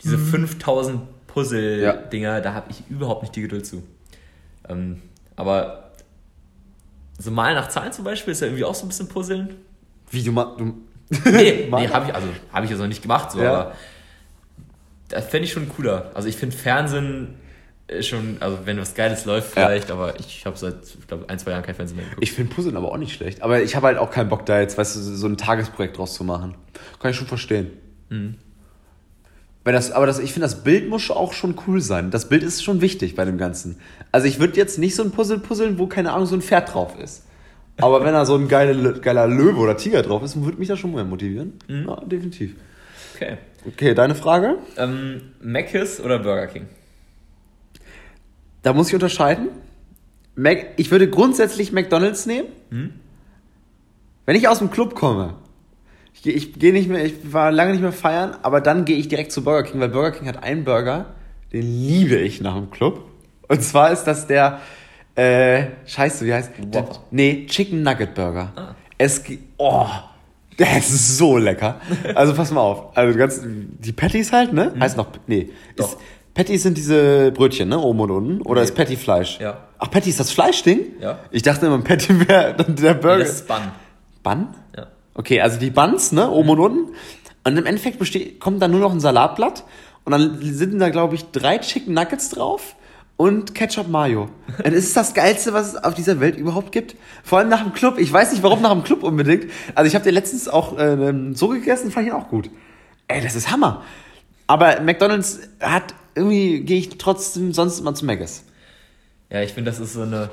Diese 0.03 0.17
5000 0.19 1.01
Puzzle-Dinger, 1.27 2.41
da 2.41 2.53
habe 2.53 2.69
ich 2.69 2.83
überhaupt 2.89 3.23
nicht 3.23 3.35
die 3.35 3.41
Geduld 3.41 3.65
zu. 3.65 3.81
Ähm, 4.69 5.01
aber 5.35 5.91
so 7.17 7.31
mal 7.31 7.55
nach 7.55 7.69
Zahlen 7.69 7.91
zum 7.93 8.03
Beispiel 8.03 8.33
ist 8.33 8.41
ja 8.41 8.47
irgendwie 8.47 8.65
auch 8.65 8.75
so 8.75 8.85
ein 8.85 8.89
bisschen 8.89 9.07
Puzzeln. 9.07 9.55
Wie 10.11 10.21
du 10.21 10.31
mal. 10.31 10.55
Du, 10.57 10.73
Nee, 11.09 11.69
nee 11.71 11.87
habe 11.87 12.05
ich, 12.07 12.13
also, 12.13 12.27
hab 12.51 12.63
ich 12.65 12.69
jetzt 12.69 12.79
noch 12.79 12.87
nicht 12.87 13.01
gemacht, 13.01 13.31
so, 13.31 13.41
Ja. 13.41 13.53
aber 13.53 13.71
das 15.07 15.25
fände 15.25 15.45
ich 15.45 15.53
schon 15.53 15.69
cooler. 15.69 16.11
Also 16.13 16.27
ich 16.27 16.35
finde 16.35 16.55
Fernsehen 16.55 17.35
schon, 18.01 18.37
also 18.39 18.59
wenn 18.65 18.77
was 18.77 18.95
Geiles 18.95 19.25
läuft 19.25 19.55
Ja. 19.55 19.67
vielleicht, 19.67 19.91
aber 19.91 20.19
ich 20.19 20.45
habe 20.45 20.57
seit, 20.57 20.75
ich 20.83 21.07
glaube, 21.07 21.29
ein, 21.29 21.39
zwei 21.39 21.51
Jahren 21.51 21.63
kein 21.63 21.75
Fernsehen 21.75 21.97
mehr 21.97 22.05
geguckt. 22.05 22.23
Ich 22.23 22.33
finde 22.33 22.53
Puzzeln 22.53 22.75
aber 22.77 22.91
auch 22.91 22.97
nicht 22.97 23.13
schlecht. 23.13 23.41
Aber 23.41 23.61
ich 23.61 23.75
habe 23.75 23.87
halt 23.87 23.97
auch 23.97 24.11
keinen 24.11 24.29
Bock, 24.29 24.45
da 24.45 24.59
jetzt, 24.59 24.77
weißt 24.77 24.95
du, 24.95 24.99
so 24.99 25.27
ein 25.27 25.37
Tagesprojekt 25.37 25.97
draus 25.97 26.13
zu 26.13 26.23
machen. 26.23 26.55
Kann 26.99 27.11
ich 27.11 27.17
schon 27.17 27.27
verstehen. 27.27 27.71
Wenn 28.09 29.73
das, 29.73 29.91
aber 29.91 30.05
das, 30.05 30.19
ich 30.19 30.31
finde, 30.31 30.45
das 30.45 30.63
Bild 30.63 30.89
muss 30.89 31.09
auch 31.11 31.33
schon 31.33 31.55
cool 31.67 31.81
sein. 31.81 32.09
Das 32.11 32.29
Bild 32.29 32.43
ist 32.43 32.63
schon 32.63 32.79
wichtig 32.81 33.15
bei 33.15 33.25
dem 33.25 33.37
Ganzen. 33.37 33.77
Also 34.13 34.27
ich 34.27 34.39
würde 34.39 34.55
jetzt 34.55 34.79
nicht 34.79 34.95
so 34.95 35.03
ein 35.03 35.11
Puzzle 35.11 35.39
puzzeln, 35.39 35.77
wo, 35.77 35.87
keine 35.87 36.13
Ahnung, 36.13 36.25
so 36.25 36.35
ein 36.35 36.41
Pferd 36.41 36.73
drauf 36.73 36.97
ist. 37.01 37.23
Aber 37.79 38.03
wenn 38.03 38.13
da 38.13 38.25
so 38.25 38.35
ein 38.35 38.47
geile, 38.47 38.93
geiler 39.01 39.27
Löwe 39.27 39.59
oder 39.59 39.77
Tiger 39.77 40.01
drauf 40.03 40.23
ist, 40.23 40.41
würde 40.41 40.57
mich 40.57 40.67
das 40.67 40.79
schon 40.79 40.93
mehr 40.93 41.03
motivieren. 41.03 41.53
Ja, 41.67 42.01
definitiv. 42.05 42.55
Okay. 43.15 43.37
Okay, 43.67 43.93
deine 43.93 44.15
Frage? 44.15 44.55
Ähm, 44.77 45.21
Mc's 45.41 45.99
oder 45.99 46.19
Burger 46.19 46.47
King? 46.47 46.67
Da 48.67 48.73
muss 48.73 48.89
ich 48.89 48.95
unterscheiden. 48.95 49.47
Mac, 50.35 50.73
ich 50.75 50.91
würde 50.91 51.09
grundsätzlich 51.09 51.71
McDonalds 51.71 52.25
nehmen. 52.25 52.49
Wenn 54.25 54.35
ich 54.35 54.49
aus 54.49 54.59
dem 54.59 54.71
Club 54.71 54.93
komme, 54.93 55.35
ich, 56.13 56.27
ich 56.27 56.59
gehe 56.59 56.73
nicht 56.73 56.89
mehr, 56.89 57.05
ich 57.05 57.31
war 57.31 57.49
lange 57.49 57.71
nicht 57.71 57.79
mehr 57.79 57.93
feiern, 57.93 58.35
aber 58.41 58.59
dann 58.59 58.83
gehe 58.83 58.97
ich 58.97 59.07
direkt 59.07 59.31
zu 59.31 59.41
Burger 59.41 59.63
King, 59.63 59.79
weil 59.79 59.87
Burger 59.87 60.11
King 60.11 60.27
hat 60.27 60.43
einen 60.43 60.65
Burger, 60.65 61.13
den 61.53 61.61
liebe 61.61 62.17
ich 62.17 62.41
nach 62.41 62.55
dem 62.55 62.69
Club. 62.69 63.05
Und 63.47 63.63
zwar 63.63 63.93
ist 63.93 64.03
das 64.03 64.27
der, 64.27 64.59
äh, 65.15 65.67
scheiße, 65.85 66.25
wie 66.25 66.33
heißt? 66.33 66.51
Der, 66.59 66.89
nee, 67.09 67.45
Chicken 67.47 67.83
Nugget 67.83 68.15
Burger. 68.15 68.51
Ah. 68.57 68.75
Es, 68.97 69.23
oh, 69.55 69.87
der 70.59 70.77
ist 70.77 71.17
so 71.17 71.37
lecker. 71.37 71.79
Also 72.15 72.33
pass 72.33 72.51
mal 72.51 72.59
auf. 72.59 72.97
Also 72.97 73.17
ganz, 73.17 73.41
die 73.45 73.93
Patties 73.93 74.33
halt, 74.33 74.51
ne? 74.51 74.73
Heißt 74.77 74.97
noch, 74.97 75.07
nee. 75.25 75.51
Doch. 75.77 75.93
Ist, 75.93 75.99
Patties 76.37 76.61
sind 76.61 76.77
diese 76.77 77.31
Brötchen, 77.31 77.67
ne? 77.69 77.79
Oben 77.79 77.99
und 78.01 78.11
unten. 78.11 78.41
Oder 78.43 78.61
Nee. 78.61 78.65
ist 78.67 78.75
Patty 78.75 78.95
Fleisch? 78.95 79.39
Ja. 79.39 79.57
Ach, 79.79 79.89
Patty 79.89 80.11
ist 80.11 80.19
das 80.19 80.29
Fleischding? 80.29 80.81
Ja. 81.01 81.17
Ich 81.31 81.41
dachte 81.41 81.65
immer, 81.65 81.79
Patty 81.79 82.27
wäre 82.27 82.53
der 82.67 82.93
Burger. 82.93 83.19
Das 83.23 83.29
ist 83.29 83.47
Bun. 83.47 83.57
Bun? 84.21 84.47
Ja. 84.77 84.85
Okay, 85.15 85.41
also 85.41 85.59
die 85.59 85.71
Buns, 85.71 86.11
ne? 86.11 86.29
Oben 86.29 86.49
und 86.51 86.59
unten. 86.59 86.93
Und 87.43 87.57
im 87.57 87.65
Endeffekt 87.65 87.97
besteht, 87.97 88.39
kommt 88.39 88.61
dann 88.61 88.69
nur 88.69 88.79
noch 88.81 88.91
ein 88.91 88.99
Salatblatt. 88.99 89.63
Und 90.03 90.11
dann 90.11 90.37
sind 90.41 90.77
da, 90.77 90.89
glaube 90.89 91.15
ich, 91.15 91.25
drei 91.31 91.57
Chicken 91.57 91.95
Nuggets 91.95 92.29
drauf 92.29 92.75
und 93.15 93.55
Ketchup 93.55 93.87
Mayo. 93.87 94.29
Und 94.63 94.73
es 94.73 94.85
ist 94.85 94.95
das 94.95 95.15
Geilste, 95.15 95.53
was 95.53 95.69
es 95.73 95.83
auf 95.83 95.95
dieser 95.95 96.19
Welt 96.19 96.37
überhaupt 96.37 96.71
gibt. 96.71 96.95
Vor 97.23 97.39
allem 97.39 97.49
nach 97.49 97.63
dem 97.63 97.73
Club. 97.73 97.97
Ich 97.97 98.13
weiß 98.13 98.31
nicht, 98.31 98.43
warum 98.43 98.61
nach 98.61 98.73
dem 98.73 98.83
Club 98.83 99.01
unbedingt. 99.01 99.45
Also 99.73 99.87
ich 99.87 99.95
habe 99.95 100.03
den 100.05 100.13
letztens 100.13 100.47
auch 100.47 100.77
äh, 100.77 101.31
so 101.33 101.47
gegessen, 101.47 101.89
fand 101.89 102.05
ich 102.05 102.13
ihn 102.13 102.19
auch 102.19 102.29
gut. 102.29 102.51
Ey, 103.07 103.21
das 103.23 103.35
ist 103.35 103.49
Hammer. 103.51 103.81
Aber 104.45 104.81
McDonalds 104.81 105.39
hat 105.59 105.95
irgendwie, 106.17 106.61
gehe 106.61 106.79
ich 106.79 106.89
trotzdem 106.97 107.53
sonst 107.53 107.79
immer 107.79 107.93
zu 107.93 108.05
Maggis. 108.05 108.43
Ja, 109.29 109.41
ich 109.41 109.53
finde, 109.53 109.71
das 109.71 109.79
ist 109.79 109.93
so 109.93 110.01
eine, 110.01 110.29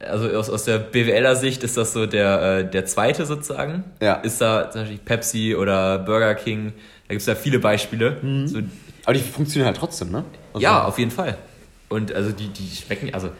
also 0.00 0.28
aus, 0.30 0.50
aus 0.50 0.64
der 0.64 0.78
BWLer 0.78 1.36
Sicht 1.36 1.62
ist 1.64 1.76
das 1.76 1.92
so 1.92 2.06
der, 2.06 2.58
äh, 2.60 2.70
der 2.70 2.84
zweite 2.86 3.26
sozusagen. 3.26 3.84
Ja. 4.00 4.14
Ist 4.14 4.40
da 4.40 4.70
zum 4.70 4.82
Beispiel 4.82 4.98
Pepsi 4.98 5.54
oder 5.54 5.98
Burger 5.98 6.34
King, 6.34 6.72
da 7.08 7.14
gibt 7.14 7.20
es 7.20 7.26
ja 7.26 7.34
viele 7.34 7.58
Beispiele. 7.58 8.16
So, 8.46 8.58
Aber 9.04 9.14
die 9.14 9.20
funktionieren 9.20 9.66
halt 9.66 9.76
trotzdem, 9.76 10.10
ne? 10.10 10.24
Also- 10.52 10.62
ja, 10.62 10.84
auf 10.84 10.98
jeden 10.98 11.10
Fall. 11.10 11.36
Und 11.88 12.12
also 12.12 12.32
die, 12.32 12.48
die 12.48 12.74
schmecken, 12.74 13.12
also 13.14 13.30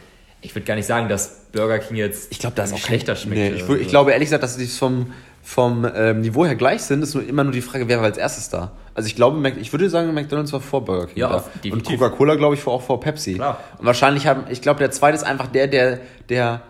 Ich 0.41 0.53
würde 0.53 0.65
gar 0.67 0.75
nicht 0.75 0.85
sagen, 0.85 1.09
dass 1.09 1.41
Burger 1.51 1.79
King 1.79 1.97
jetzt 1.97 2.31
Ich 2.31 2.37
glaube, 2.39 2.55
da 2.55 2.63
ist 2.63 2.73
auch 2.73 2.77
schlechter 2.77 3.13
kein, 3.13 3.21
schmeckt. 3.23 3.67
Nee, 3.67 3.75
ich, 3.75 3.81
ich 3.81 3.87
glaube 3.87 4.11
ehrlich 4.11 4.27
gesagt, 4.27 4.43
dass 4.43 4.55
die 4.57 4.67
vom, 4.67 5.11
vom 5.45 5.87
ähm, 5.95 6.21
Niveau 6.21 6.43
her 6.43 6.55
gleich 6.55 6.81
sind. 6.81 7.03
Ist 7.03 7.13
nur 7.13 7.25
immer 7.25 7.43
nur 7.43 7.53
die 7.53 7.61
Frage, 7.61 7.87
wer 7.87 7.99
war 7.99 8.05
als 8.05 8.17
erstes 8.17 8.49
da. 8.49 8.71
Also 8.95 9.07
ich 9.07 9.15
glaube, 9.15 9.47
ich 9.61 9.71
würde 9.71 9.89
sagen, 9.91 10.11
McDonald's 10.11 10.51
war 10.51 10.59
vor 10.59 10.83
Burger 10.83 11.05
King 11.05 11.17
Ja, 11.17 11.43
da. 11.63 11.71
Und. 11.71 11.85
Coca-Cola, 11.85 12.33
glaube 12.35 12.55
ich, 12.55 12.65
war 12.65 12.73
auch 12.73 12.81
vor 12.81 12.99
Pepsi. 12.99 13.35
Klar. 13.35 13.59
Und 13.77 13.85
wahrscheinlich 13.85 14.25
haben, 14.25 14.45
ich 14.49 14.61
glaube, 14.61 14.79
der 14.79 14.89
zweite 14.89 15.15
ist 15.15 15.23
einfach 15.23 15.45
der, 15.45 15.67
der, 15.67 15.99
der 16.29 16.63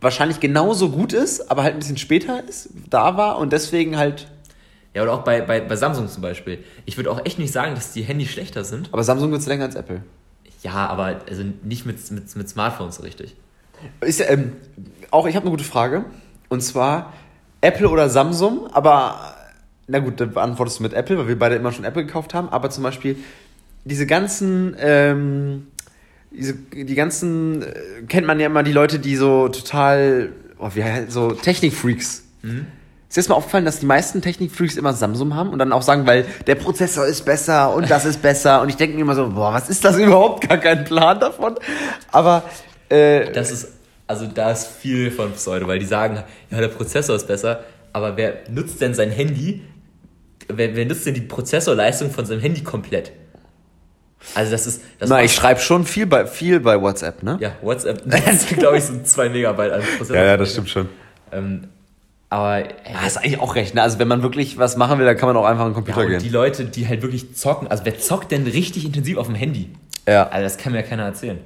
wahrscheinlich 0.00 0.40
genauso 0.40 0.90
gut 0.90 1.12
ist, 1.12 1.48
aber 1.48 1.62
halt 1.62 1.74
ein 1.74 1.78
bisschen 1.78 1.96
später 1.96 2.42
ist, 2.42 2.70
da 2.90 3.16
war 3.16 3.38
und 3.38 3.52
deswegen 3.52 3.96
halt. 3.96 4.26
Ja, 4.94 5.02
oder 5.04 5.12
auch 5.12 5.22
bei, 5.22 5.40
bei, 5.40 5.60
bei 5.60 5.76
Samsung 5.76 6.08
zum 6.08 6.22
Beispiel. 6.22 6.64
Ich 6.86 6.96
würde 6.96 7.12
auch 7.12 7.24
echt 7.24 7.38
nicht 7.38 7.52
sagen, 7.52 7.76
dass 7.76 7.92
die 7.92 8.02
Handys 8.02 8.30
schlechter 8.30 8.64
sind. 8.64 8.88
Aber 8.90 9.04
Samsung 9.04 9.30
wird 9.30 9.46
länger 9.46 9.64
als 9.66 9.76
Apple. 9.76 10.02
Ja, 10.64 10.88
aber 10.88 11.20
also 11.28 11.44
nicht 11.62 11.86
mit, 11.86 12.10
mit, 12.10 12.34
mit 12.34 12.48
Smartphones 12.48 12.96
so 12.96 13.04
richtig. 13.04 13.36
Ist, 14.00 14.18
ja, 14.18 14.26
ähm, 14.26 14.54
auch 15.12 15.26
ich 15.26 15.36
habe 15.36 15.44
eine 15.44 15.52
gute 15.52 15.62
Frage. 15.62 16.04
Und 16.48 16.62
zwar 16.62 17.12
Apple 17.60 17.88
oder 17.88 18.08
Samsung, 18.08 18.68
aber 18.72 19.34
na 19.86 19.98
gut, 20.00 20.20
dann 20.20 20.32
beantwortest 20.32 20.78
du 20.78 20.82
mit 20.82 20.92
Apple, 20.92 21.18
weil 21.18 21.28
wir 21.28 21.38
beide 21.38 21.56
immer 21.56 21.72
schon 21.72 21.84
Apple 21.84 22.04
gekauft 22.04 22.34
haben. 22.34 22.48
Aber 22.50 22.70
zum 22.70 22.82
Beispiel 22.84 23.16
diese 23.84 24.06
ganzen, 24.06 24.76
ähm, 24.78 25.68
diese, 26.30 26.54
die 26.54 26.94
ganzen, 26.94 27.62
äh, 27.62 27.74
kennt 28.06 28.26
man 28.26 28.38
ja 28.38 28.46
immer 28.46 28.62
die 28.62 28.72
Leute, 28.72 28.98
die 28.98 29.16
so 29.16 29.48
total, 29.48 30.32
oh, 30.58 30.70
wie 30.74 30.84
heißt, 30.84 31.10
so 31.10 31.32
Technikfreaks. 31.32 32.24
Ist 33.08 33.16
dir 33.16 33.20
jetzt 33.22 33.28
mal 33.30 33.36
aufgefallen, 33.36 33.64
dass 33.64 33.80
die 33.80 33.86
meisten 33.86 34.20
Technikfreaks 34.20 34.76
immer 34.76 34.92
Samsung 34.92 35.34
haben 35.34 35.48
und 35.50 35.58
dann 35.58 35.72
auch 35.72 35.80
sagen, 35.80 36.06
weil 36.06 36.26
der 36.46 36.56
Prozessor 36.56 37.06
ist 37.06 37.24
besser 37.24 37.74
und 37.74 37.90
das 37.90 38.04
ist 38.04 38.20
besser. 38.20 38.60
Und 38.60 38.68
ich 38.68 38.76
denke 38.76 38.94
mir 38.96 39.02
immer 39.02 39.14
so, 39.14 39.30
boah, 39.30 39.54
was 39.54 39.70
ist 39.70 39.82
das 39.86 39.96
überhaupt? 39.96 40.46
Gar 40.46 40.58
kein 40.58 40.84
Plan 40.84 41.18
davon. 41.18 41.54
Aber 42.12 42.42
äh, 42.90 43.32
Das 43.32 43.50
ist, 43.50 43.68
also 44.08 44.26
da 44.26 44.50
ist 44.50 44.66
viel 44.66 45.10
von 45.10 45.32
Pseudo, 45.32 45.68
weil 45.68 45.78
die 45.78 45.86
sagen, 45.86 46.24
ja, 46.50 46.60
der 46.60 46.68
Prozessor 46.68 47.14
ist 47.14 47.28
besser, 47.28 47.64
aber 47.92 48.16
wer 48.16 48.38
nutzt 48.50 48.80
denn 48.80 48.94
sein 48.94 49.10
Handy, 49.10 49.62
wer, 50.48 50.74
wer 50.74 50.86
nutzt 50.86 51.06
denn 51.06 51.14
die 51.14 51.20
Prozessorleistung 51.20 52.10
von 52.10 52.26
seinem 52.26 52.40
Handy 52.40 52.62
komplett? 52.62 53.12
Also 54.34 54.50
das 54.50 54.66
ist, 54.66 54.82
das 54.98 55.08
Na, 55.08 55.22
ich 55.22 55.32
schreibe 55.32 55.60
schon 55.60 55.84
viel 55.84 56.06
bei, 56.06 56.26
viel 56.26 56.58
bei 56.58 56.80
WhatsApp, 56.80 57.22
ne? 57.22 57.38
ja, 57.40 57.52
WhatsApp, 57.62 58.02
das 58.06 58.46
glaube 58.46 58.78
ich, 58.78 58.84
sind 58.84 59.06
zwei 59.06 59.28
Megabyte 59.28 59.72
an 59.72 59.82
Prozessor. 59.96 60.66
schon. 60.66 60.88
Ähm, 61.30 61.68
aber 62.30 62.60
äh, 62.60 62.74
Ja, 62.92 63.06
ist 63.06 63.18
eigentlich 63.18 63.40
auch 63.40 63.54
recht, 63.54 63.74
ne? 63.74 63.82
Also 63.82 63.98
wenn 63.98 64.08
man 64.08 64.22
wirklich 64.22 64.58
was 64.58 64.76
machen 64.76 64.98
will, 64.98 65.06
dann 65.06 65.16
kann 65.16 65.28
man 65.28 65.36
auch 65.36 65.44
einfach 65.44 65.64
an 65.64 65.72
den 65.72 65.84
ja, 65.86 65.92
Computer 65.92 66.00
und 66.00 66.12
die 66.18 66.24
gehen. 66.26 66.32
Leute, 66.32 66.64
die 66.64 66.88
halt 66.88 67.02
wirklich 67.02 67.36
zocken, 67.36 67.68
also 67.68 67.84
wer 67.84 67.98
zockt 67.98 68.32
denn 68.32 68.46
richtig 68.46 68.84
intensiv 68.84 69.18
auf 69.18 69.26
dem 69.26 69.36
Handy? 69.36 69.70
Ja. 70.06 70.28
Also 70.28 70.44
das 70.44 70.56
kann 70.56 70.72
mir 70.72 70.80
ja 70.80 70.86
keiner 70.86 71.04
erzählen. 71.04 71.38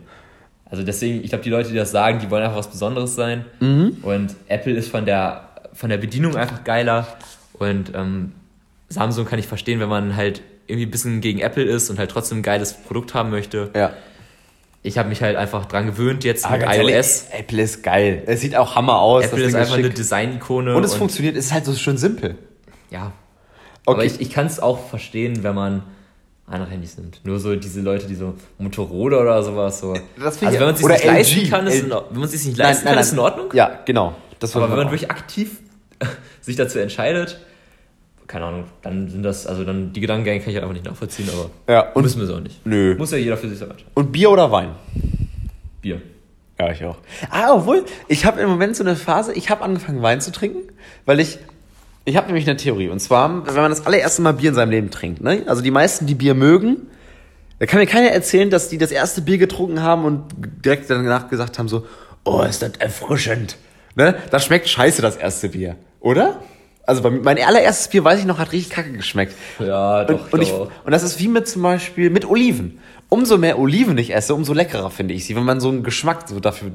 Also 0.72 0.84
deswegen, 0.84 1.22
ich 1.22 1.28
glaube, 1.28 1.44
die 1.44 1.50
Leute, 1.50 1.68
die 1.68 1.76
das 1.76 1.90
sagen, 1.90 2.18
die 2.18 2.30
wollen 2.30 2.42
einfach 2.42 2.56
was 2.56 2.70
Besonderes 2.70 3.14
sein. 3.14 3.44
Mhm. 3.60 3.98
Und 4.02 4.34
Apple 4.48 4.72
ist 4.72 4.88
von 4.90 5.04
der, 5.04 5.50
von 5.74 5.90
der 5.90 5.98
Bedienung 5.98 6.34
einfach 6.34 6.64
geiler. 6.64 7.06
Und 7.52 7.92
ähm, 7.94 8.32
Samsung 8.88 9.26
kann 9.26 9.38
ich 9.38 9.46
verstehen, 9.46 9.80
wenn 9.80 9.90
man 9.90 10.16
halt 10.16 10.40
irgendwie 10.66 10.86
ein 10.86 10.90
bisschen 10.90 11.20
gegen 11.20 11.40
Apple 11.40 11.62
ist 11.64 11.90
und 11.90 11.98
halt 11.98 12.10
trotzdem 12.10 12.38
ein 12.38 12.42
geiles 12.42 12.72
Produkt 12.72 13.12
haben 13.12 13.28
möchte. 13.28 13.68
Ja. 13.76 13.92
Ich 14.82 14.96
habe 14.96 15.10
mich 15.10 15.20
halt 15.22 15.36
einfach 15.36 15.66
dran 15.66 15.84
gewöhnt 15.86 16.24
jetzt 16.24 16.46
Aber 16.46 16.56
mit 16.56 16.66
iOS. 16.66 16.74
ehrlich, 16.76 17.06
Apple 17.38 17.62
ist 17.62 17.82
geil. 17.82 18.22
Es 18.24 18.40
sieht 18.40 18.56
auch 18.56 18.74
Hammer 18.74 18.98
aus. 18.98 19.26
Apple 19.26 19.44
ist 19.44 19.54
einfach 19.54 19.74
eine 19.74 19.84
schick. 19.84 19.94
Design-Ikone. 19.94 20.74
Und 20.74 20.84
es 20.84 20.94
funktioniert, 20.94 21.36
es 21.36 21.46
ist 21.46 21.52
halt 21.52 21.66
so 21.66 21.74
schön 21.74 21.98
simpel. 21.98 22.36
Ja. 22.90 23.12
Aber 23.84 23.98
Okay. 23.98 24.06
ich, 24.06 24.20
ich 24.22 24.30
kann 24.30 24.46
es 24.46 24.58
auch 24.58 24.88
verstehen, 24.88 25.42
wenn 25.42 25.54
man 25.54 25.82
andere 26.52 26.70
Handys 26.70 26.96
nimmt. 26.98 27.20
Nur 27.24 27.38
so 27.38 27.54
diese 27.56 27.80
Leute, 27.80 28.06
die 28.06 28.14
so 28.14 28.34
Motorola 28.58 29.18
oder 29.20 29.42
sowas 29.42 29.80
so. 29.80 29.94
Das 30.18 30.38
find 30.38 30.50
also 30.50 30.54
ich- 30.54 30.60
wenn 30.60 30.66
man 30.66 30.76
sich 30.76 30.84
oder 30.84 30.94
nicht 30.94 31.04
leisten 31.04 31.40
LG. 31.40 31.50
kann, 31.50 31.66
ist 31.66 31.82
in, 31.82 31.90
wenn 31.90 32.20
man 32.20 32.28
sich 32.28 32.44
nicht 32.46 32.56
leisten 32.58 32.86
kann, 32.86 32.98
ist 32.98 33.12
in 33.12 33.18
Ordnung. 33.18 33.46
Ja, 33.52 33.80
genau. 33.84 34.14
Das 34.38 34.54
Aber 34.56 34.68
wenn 34.70 34.76
man 34.76 34.86
wirklich 34.90 35.10
aktiv 35.10 35.58
sich 36.40 36.56
dazu 36.56 36.78
entscheidet, 36.78 37.38
keine 38.26 38.46
Ahnung, 38.46 38.64
dann 38.82 39.08
sind 39.08 39.22
das, 39.22 39.46
also 39.46 39.62
dann 39.64 39.92
die 39.92 40.00
Gedankengänge 40.00 40.40
kann 40.40 40.50
ich 40.50 40.56
halt 40.56 40.62
einfach 40.64 40.74
nicht 40.74 40.86
nachvollziehen, 40.86 41.28
aber 41.32 41.50
Ja, 41.72 41.92
und, 41.92 42.02
müssen 42.02 42.18
wir 42.20 42.24
es 42.28 42.34
auch 42.34 42.40
nicht. 42.40 42.64
nö. 42.66 42.94
Muss 42.96 43.10
ja 43.12 43.18
jeder 43.18 43.36
für 43.36 43.48
sich 43.48 43.58
selber 43.58 43.72
entscheiden. 43.74 43.92
Und 43.94 44.10
Bier 44.12 44.30
oder 44.30 44.50
Wein? 44.50 44.70
Bier. 45.80 46.00
Ja, 46.58 46.70
ich 46.70 46.84
auch. 46.84 46.96
Ah, 47.30 47.52
obwohl, 47.54 47.84
ich 48.08 48.24
habe 48.24 48.40
im 48.40 48.48
Moment 48.48 48.76
so 48.76 48.84
eine 48.84 48.94
Phase, 48.96 49.32
ich 49.32 49.50
habe 49.50 49.62
angefangen 49.62 50.00
Wein 50.02 50.20
zu 50.20 50.30
trinken, 50.32 50.60
weil 51.06 51.18
ich, 51.20 51.38
ich 52.04 52.16
habe 52.16 52.26
nämlich 52.26 52.48
eine 52.48 52.56
Theorie. 52.56 52.88
Und 52.88 53.00
zwar, 53.00 53.46
wenn 53.46 53.54
man 53.54 53.70
das 53.70 53.86
allererste 53.86 54.22
Mal 54.22 54.32
Bier 54.32 54.50
in 54.50 54.54
seinem 54.54 54.70
Leben 54.70 54.90
trinkt, 54.90 55.20
ne? 55.22 55.42
Also 55.46 55.62
die 55.62 55.70
meisten, 55.70 56.06
die 56.06 56.14
Bier 56.14 56.34
mögen, 56.34 56.88
da 57.58 57.66
kann 57.66 57.78
mir 57.80 57.86
keiner 57.86 58.08
erzählen, 58.08 58.50
dass 58.50 58.68
die 58.68 58.78
das 58.78 58.90
erste 58.90 59.22
Bier 59.22 59.38
getrunken 59.38 59.82
haben 59.82 60.04
und 60.04 60.24
direkt 60.64 60.90
danach 60.90 61.28
gesagt 61.28 61.58
haben 61.58 61.68
so, 61.68 61.86
oh, 62.24 62.42
ist 62.42 62.62
das 62.62 62.72
erfrischend. 62.78 63.56
Ne? 63.94 64.16
Das 64.30 64.44
schmeckt 64.44 64.68
scheiße, 64.68 65.00
das 65.02 65.16
erste 65.16 65.50
Bier. 65.50 65.76
Oder? 66.00 66.40
Also 66.84 67.02
bei 67.02 67.10
mir- 67.10 67.20
mein 67.22 67.38
allererstes 67.38 67.86
Bier, 67.88 68.02
weiß 68.02 68.18
ich 68.18 68.24
noch, 68.24 68.38
hat 68.38 68.50
richtig 68.50 68.74
kacke 68.74 68.90
geschmeckt. 68.92 69.34
Ja, 69.60 70.04
doch, 70.04 70.24
Und, 70.24 70.32
und, 70.32 70.42
ich, 70.42 70.50
doch. 70.50 70.70
und 70.84 70.90
das 70.90 71.04
ist 71.04 71.20
wie 71.20 71.28
mit 71.28 71.46
zum 71.46 71.62
Beispiel 71.62 72.10
mit 72.10 72.24
Oliven. 72.28 72.80
Umso 73.08 73.38
mehr 73.38 73.58
Oliven 73.60 73.96
ich 73.98 74.12
esse, 74.12 74.34
umso 74.34 74.52
leckerer 74.54 74.90
finde 74.90 75.14
ich 75.14 75.24
sie, 75.26 75.36
wenn 75.36 75.44
man 75.44 75.60
so 75.60 75.68
einen 75.68 75.84
Geschmack 75.84 76.28
so 76.28 76.40
dafür 76.40 76.70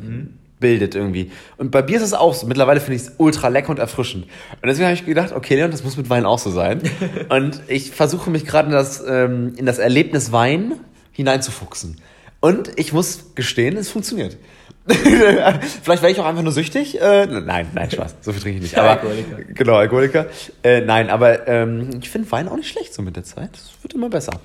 bildet 0.60 0.96
irgendwie. 0.96 1.32
Und 1.58 1.72
bei 1.72 1.82
Bier 1.82 1.98
ist 1.98 2.04
es 2.04 2.14
auch 2.14 2.34
so. 2.34 2.48
Mittlerweile 2.48 2.80
finde 2.80 2.96
ich 2.96 3.04
es 3.04 3.14
ultra 3.18 3.48
lecker 3.48 3.70
und 3.70 3.80
erfrischend. 3.80 4.26
Und 4.26 4.68
deswegen 4.68 4.86
habe 4.86 4.96
ich 4.96 5.06
gedacht, 5.06 5.34
okay, 5.34 5.56
Leon, 5.56 5.72
das 5.72 5.84
muss 5.84 5.98
mit 5.98 6.10
Wein 6.10 6.26
auch 6.26 6.40
so 6.40 6.50
sein. 6.50 6.82
und 7.30 7.62
ich 7.68 7.92
versuche 7.92 8.30
mich 8.30 8.46
gerade 8.46 8.68
in 8.68 8.74
das, 8.74 9.04
ähm, 9.08 9.54
in 9.58 9.66
das 9.66 9.80
Erlebnis 9.80 10.32
Wein 10.32 10.74
hineinzufuchsen. 11.12 11.98
Und 12.40 12.72
ich 12.76 12.94
muss 12.94 13.36
gestehen, 13.36 13.78
es 13.78 13.90
funktioniert. 13.90 14.38
Vielleicht 14.88 16.02
wäre 16.02 16.12
ich 16.12 16.20
auch 16.20 16.26
einfach 16.26 16.44
nur 16.44 16.54
süchtig. 16.54 17.02
Äh, 17.02 17.26
nein, 17.26 17.68
nein, 17.74 17.92
Spaß. 17.92 18.16
So 18.22 18.32
viel 18.32 18.42
trinke 18.42 18.58
ich 18.58 18.64
nicht. 18.64 18.78
Aber, 18.78 18.92
Alkoholiker. 18.92 19.54
Genau, 19.54 19.74
Alkoholiker. 19.74 20.28
Äh, 20.64 20.82
nein, 20.82 21.10
aber 21.10 21.48
ähm, 21.48 21.90
ich 22.02 22.10
finde 22.10 22.32
Wein 22.32 22.48
auch 22.48 22.56
nicht 22.56 22.70
schlecht 22.70 22.94
so 22.94 23.02
mit 23.02 23.16
der 23.16 23.24
Zeit. 23.24 23.50
Es 23.54 23.72
wird 23.82 23.94
immer 23.94 24.10
besser. 24.10 24.40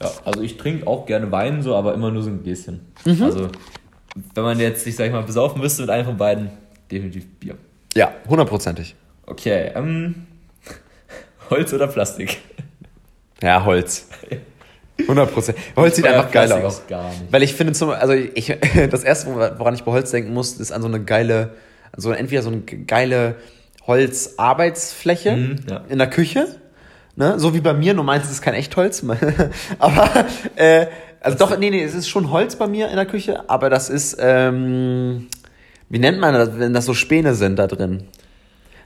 Ja, 0.00 0.10
also 0.24 0.40
ich 0.40 0.56
trinke 0.56 0.86
auch 0.86 1.06
gerne 1.06 1.30
Wein, 1.32 1.62
so, 1.62 1.74
aber 1.74 1.92
immer 1.92 2.10
nur 2.10 2.22
so 2.22 2.30
ein 2.30 2.42
Gläschen. 2.42 2.80
Mhm. 3.04 3.22
Also, 3.22 3.48
wenn 4.34 4.44
man 4.44 4.58
jetzt 4.60 4.84
sich, 4.84 4.96
sag 4.96 5.06
ich 5.06 5.12
mal, 5.12 5.22
besaufen 5.22 5.60
müsste 5.60 5.82
mit 5.82 5.90
einem 5.90 6.04
von 6.04 6.16
beiden, 6.16 6.50
definitiv 6.90 7.26
Bier. 7.38 7.56
Ja, 7.94 8.12
hundertprozentig. 8.28 8.94
Okay, 9.26 9.72
ähm, 9.74 10.26
Holz 11.50 11.72
oder 11.72 11.86
Plastik? 11.86 12.38
Ja, 13.42 13.64
Holz. 13.64 14.08
100 15.00 15.32
Prozent. 15.32 15.58
Holz 15.76 15.96
sieht 15.96 16.06
einfach 16.06 16.30
geil 16.32 16.50
aus. 16.52 16.80
auch 16.82 16.86
gar 16.88 17.08
nicht. 17.10 17.30
Weil 17.30 17.42
ich 17.44 17.54
finde 17.54 17.72
zum, 17.72 17.90
also 17.90 18.12
ich, 18.14 18.56
das 18.90 19.04
erste, 19.04 19.32
woran 19.34 19.74
ich 19.74 19.84
bei 19.84 19.92
Holz 19.92 20.10
denken 20.10 20.32
muss, 20.34 20.54
ist 20.58 20.72
an 20.72 20.82
so 20.82 20.88
eine 20.88 21.02
geile, 21.04 21.54
so 21.96 22.10
entweder 22.10 22.42
so 22.42 22.50
eine 22.50 22.60
geile 22.62 23.36
Holzarbeitsfläche 23.86 25.32
Mhm, 25.36 25.56
ja. 25.70 25.84
in 25.88 25.98
der 25.98 26.10
Küche, 26.10 26.46
ne? 27.16 27.38
So 27.38 27.54
wie 27.54 27.60
bei 27.60 27.74
mir, 27.74 27.94
nur 27.94 28.04
meins 28.04 28.24
ist 28.24 28.32
es 28.32 28.42
kein 28.42 28.54
Echtholz, 28.54 29.04
aber 29.78 30.26
äh, 30.56 30.86
also 31.20 31.38
doch, 31.38 31.56
nee, 31.58 31.70
nee, 31.70 31.82
es 31.82 31.94
ist 31.94 32.08
schon 32.08 32.30
Holz 32.30 32.56
bei 32.56 32.66
mir 32.66 32.88
in 32.88 32.96
der 32.96 33.06
Küche, 33.06 33.48
aber 33.48 33.70
das 33.70 33.90
ist, 33.90 34.16
ähm, 34.20 35.28
wie 35.88 35.98
nennt 35.98 36.20
man 36.20 36.34
das, 36.34 36.58
wenn 36.58 36.72
das 36.74 36.84
so 36.84 36.94
Späne 36.94 37.34
sind 37.34 37.56
da 37.58 37.66
drin? 37.66 38.04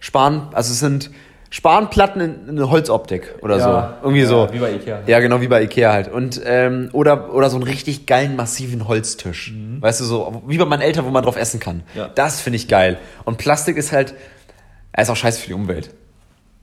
Span, 0.01 0.49
also 0.53 0.73
es 0.73 0.81
sind 0.81 1.11
Spanplatten 1.51 2.21
in, 2.23 2.49
in 2.49 2.57
eine 2.57 2.71
Holzoptik 2.71 3.35
oder 3.43 3.59
Ja, 3.59 3.99
so, 4.01 4.07
irgendwie 4.07 4.23
ja, 4.23 4.27
so. 4.27 4.49
wie 4.53 4.59
bei 4.59 4.73
Ikea. 4.73 5.01
Ja, 5.07 5.21
genau 5.21 5.41
wie 5.43 5.49
bei 5.49 5.63
Ikea 5.63 5.93
halt. 5.93 6.09
Und 6.11 6.41
ähm, 6.45 6.89
oder 6.93 7.35
oder 7.35 7.51
so 7.51 7.57
einen 7.57 7.65
richtig 7.65 8.07
geilen 8.07 8.35
massiven 8.37 8.89
Holztisch, 8.89 9.53
weißt 9.81 10.01
du 10.01 10.05
so, 10.05 10.43
wie 10.47 10.57
bei 10.57 10.65
meinen 10.65 10.81
Eltern, 10.81 11.05
wo 11.05 11.11
man 11.11 11.23
drauf 11.23 11.37
essen 11.37 11.61
kann. 11.61 11.83
Ja. 11.95 12.09
Das 12.09 12.41
finde 12.41 12.57
ich 12.57 12.69
geil. 12.69 12.99
Und 13.25 13.37
Plastik 13.37 13.77
ist 13.77 13.93
halt, 13.93 14.15
er 14.93 15.03
ist 15.03 15.11
auch 15.11 15.17
scheiße 15.17 15.41
für 15.43 15.49
die 15.49 15.55
Umwelt. 15.55 15.91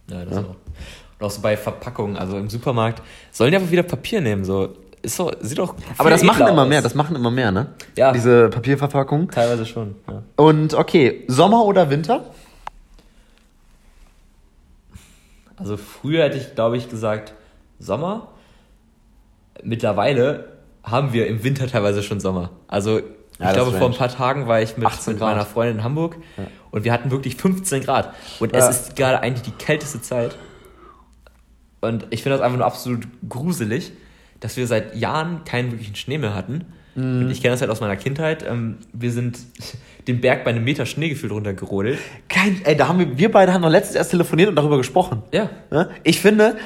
Ja, 0.10 0.26
das 0.26 0.38
auch. 0.40 0.56
Und 1.20 1.26
auch 1.26 1.32
so 1.32 1.42
bei 1.42 1.56
Verpackungen, 1.56 2.18
also 2.18 2.38
im 2.38 2.50
Supermarkt, 2.50 3.04
sollen 3.32 3.52
die 3.52 3.58
einfach 3.58 3.72
wieder 3.72 3.84
Papier 3.84 4.22
nehmen, 4.22 4.44
so. 4.44 4.70
Ist 5.02 5.16
so, 5.16 5.32
sieht 5.40 5.58
doch. 5.60 5.76
Aber 5.98 6.10
das 6.10 6.24
machen 6.24 6.46
immer 6.48 6.64
aus. 6.64 6.68
mehr, 6.68 6.82
das 6.82 6.94
machen 6.96 7.16
immer 7.16 7.32
mehr, 7.32 7.52
ne? 7.52 7.68
Ja. 7.96 8.12
Diese 8.12 8.50
Papierverpackung. 8.50 9.30
Teilweise 9.32 9.66
schon, 9.66 9.96
ja. 10.10 10.24
Und 10.36 10.74
okay, 10.74 11.24
Sommer 11.28 11.64
oder 11.66 11.90
Winter? 11.90 12.26
Also 15.58 15.78
früher 15.78 16.24
hätte 16.26 16.38
ich, 16.38 16.56
glaube 16.56 16.78
ich, 16.78 16.90
gesagt 16.90 17.34
Sommer. 17.80 18.28
Mittlerweile 19.64 20.54
haben 20.84 21.14
wir 21.14 21.28
im 21.28 21.44
Winter 21.44 21.68
teilweise 21.68 22.02
schon 22.04 22.20
Sommer. 22.20 22.52
Also 22.68 23.00
ich 23.00 23.06
Ja, 23.40 23.54
glaube, 23.54 23.72
vor 23.72 23.88
ein 23.90 23.96
paar 23.96 24.10
Tagen 24.10 24.48
war 24.48 24.62
ich 24.62 24.78
mit, 24.78 24.86
18 24.88 25.14
mit 25.14 25.22
meiner 25.22 25.46
Freundin 25.46 25.78
in 25.78 25.84
Hamburg 25.84 26.16
und 26.72 26.84
wir 26.84 26.92
hatten 26.94 27.12
wirklich 27.12 27.36
15 27.36 27.84
Grad. 27.84 28.14
Und 28.40 28.54
Ja. 28.54 28.68
es 28.70 28.88
ist 28.88 28.96
gerade 28.96 29.22
eigentlich 29.22 29.44
die 29.44 29.52
kälteste 29.64 30.02
Zeit. 30.02 30.36
Und 31.82 32.08
ich 32.10 32.24
finde 32.24 32.38
das 32.38 32.46
einfach 32.46 32.58
nur 32.58 32.66
absolut 32.66 33.08
gruselig, 33.28 33.92
dass 34.40 34.58
wir 34.58 34.68
seit 34.68 34.96
Jahren 34.96 35.44
keinen 35.44 35.72
wirklichen 35.72 35.96
Schnee 35.96 36.18
mehr 36.18 36.36
hatten. 36.36 36.66
Mhm. 36.96 37.24
Und 37.24 37.32
ich 37.32 37.42
kenne 37.42 37.54
das 37.54 37.62
halt 37.62 37.72
aus 37.72 37.82
meiner 37.82 37.98
Kindheit. 37.98 38.46
Ähm, 38.48 38.78
Wir 38.94 39.12
sind 39.12 39.40
den 40.08 40.22
Berg 40.22 40.44
bei 40.44 40.52
einem 40.52 40.64
Meter 40.64 40.86
Schnee 40.86 41.10
gefühlt 41.10 41.32
runtergerodelt. 41.32 42.00
Kein, 42.28 42.62
ey, 42.64 42.76
da 42.76 42.88
haben 42.88 43.00
wir, 43.00 43.18
wir 43.18 43.32
beide 43.32 43.54
haben 43.54 43.62
noch 43.62 43.70
letztens 43.70 43.96
erst 43.96 44.12
telefoniert 44.12 44.50
und 44.50 44.56
darüber 44.56 44.78
gesprochen. 44.78 45.24
Ja. 45.32 45.50
Ne? 45.72 45.90
Ich 46.04 46.20
finde, 46.20 46.58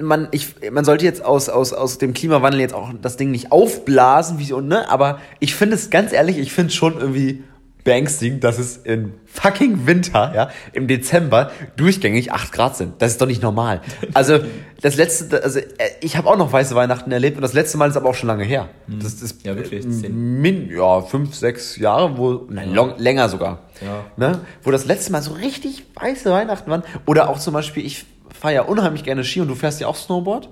man, 0.00 0.28
ich, 0.32 0.54
man 0.70 0.84
sollte 0.84 1.04
jetzt 1.04 1.24
aus, 1.24 1.48
aus, 1.48 1.72
aus 1.72 1.98
dem 1.98 2.14
Klimawandel 2.14 2.60
jetzt 2.60 2.74
auch 2.74 2.90
das 3.00 3.16
Ding 3.16 3.30
nicht 3.30 3.52
aufblasen, 3.52 4.38
wie 4.38 4.44
so, 4.44 4.60
ne? 4.60 4.90
Aber 4.90 5.20
ich 5.40 5.54
finde 5.54 5.76
es 5.76 5.90
ganz 5.90 6.12
ehrlich, 6.12 6.38
ich 6.38 6.52
finde 6.52 6.68
es 6.68 6.74
schon 6.74 6.98
irgendwie 6.98 7.44
beängstigend, 7.84 8.42
dass 8.42 8.58
es 8.58 8.78
in 8.78 9.12
fucking 9.26 9.86
Winter, 9.86 10.32
ja, 10.34 10.50
im 10.72 10.88
Dezember 10.88 11.50
durchgängig 11.76 12.32
8 12.32 12.50
Grad 12.50 12.76
sind. 12.76 12.94
Das 13.00 13.12
ist 13.12 13.20
doch 13.20 13.26
nicht 13.26 13.42
normal. 13.42 13.82
Also 14.14 14.38
das 14.80 14.96
letzte, 14.96 15.42
also 15.42 15.58
äh, 15.58 15.64
ich 16.00 16.16
habe 16.16 16.28
auch 16.28 16.36
noch 16.36 16.50
weiße 16.52 16.74
Weihnachten 16.74 17.12
erlebt 17.12 17.36
und 17.36 17.42
das 17.42 17.52
letzte 17.52 17.76
Mal 17.76 17.90
ist 17.90 17.96
aber 17.96 18.08
auch 18.08 18.14
schon 18.14 18.28
lange 18.28 18.44
her. 18.44 18.68
Das 18.86 19.20
ist 19.22 19.44
Ja, 19.44 19.54
wirklich, 19.54 19.84
äh. 19.84 20.08
Min, 20.08 20.70
ja, 20.70 21.02
fünf, 21.02 21.34
sechs 21.34 21.76
Jahre, 21.76 22.16
wo, 22.16 22.46
nein, 22.48 22.72
long, 22.72 22.94
länger 22.96 23.28
sogar. 23.28 23.60
Ja. 23.84 24.04
Ne? 24.16 24.40
Wo 24.62 24.70
das 24.70 24.86
letzte 24.86 25.12
Mal 25.12 25.20
so 25.22 25.32
richtig 25.32 25.84
weiße 25.94 26.30
Weihnachten 26.30 26.70
waren. 26.70 26.82
Oder 27.06 27.28
auch 27.28 27.38
zum 27.38 27.52
Beispiel, 27.52 27.84
ich 27.84 28.06
fahre 28.40 28.54
ja 28.54 28.62
unheimlich 28.62 29.04
gerne 29.04 29.24
Ski 29.24 29.40
und 29.42 29.48
du 29.48 29.54
fährst 29.54 29.80
ja 29.80 29.86
auch 29.88 29.96
Snowboard. 29.96 30.48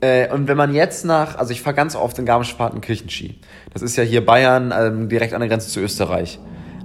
Äh, 0.00 0.30
und 0.32 0.46
wenn 0.46 0.56
man 0.56 0.74
jetzt 0.74 1.04
nach, 1.04 1.36
also 1.36 1.52
ich 1.52 1.62
fahre 1.62 1.74
ganz 1.74 1.96
oft 1.96 2.18
in 2.18 2.26
Garmisch-Partenkirchen 2.26 3.08
Ski. 3.08 3.40
Das 3.72 3.82
ist 3.82 3.96
ja 3.96 4.04
hier 4.04 4.24
Bayern, 4.24 4.72
ähm, 4.76 5.08
direkt 5.08 5.32
an 5.32 5.40
der 5.40 5.48
Grenze 5.48 5.68
zu 5.68 5.80
Österreich. 5.80 6.38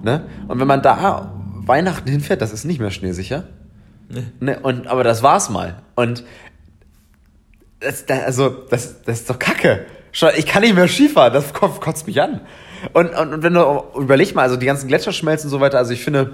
Ne? 0.03 0.25
Und 0.47 0.59
wenn 0.59 0.67
man 0.67 0.81
da 0.81 1.33
Weihnachten 1.65 2.09
hinfährt, 2.09 2.41
das 2.41 2.53
ist 2.53 2.63
nicht 2.63 2.79
mehr 2.79 2.91
schneesicher. 2.91 3.43
Nee. 4.09 4.23
Ne? 4.39 4.59
Und, 4.61 4.87
aber 4.87 5.03
das 5.03 5.23
war's 5.23 5.49
mal. 5.49 5.81
Und 5.95 6.23
das, 7.79 8.05
das, 8.05 8.23
also, 8.23 8.49
das, 8.69 9.01
das 9.03 9.19
ist 9.21 9.29
doch 9.29 9.39
Kacke. 9.39 9.85
Ich 10.37 10.45
kann 10.45 10.61
nicht 10.61 10.75
mehr 10.75 10.87
Skifahren, 10.87 11.33
das 11.33 11.53
ko- 11.53 11.69
kotzt 11.69 12.07
mich 12.07 12.21
an. 12.21 12.41
Und, 12.93 13.15
und, 13.15 13.33
und 13.33 13.43
wenn 13.43 13.53
du 13.53 13.83
überleg 13.97 14.35
mal, 14.35 14.43
also 14.43 14.55
die 14.57 14.65
ganzen 14.65 14.87
Gletscherschmelzen 14.87 15.47
und 15.47 15.51
so 15.51 15.59
weiter, 15.59 15.77
also 15.77 15.93
ich 15.93 16.03
finde 16.03 16.33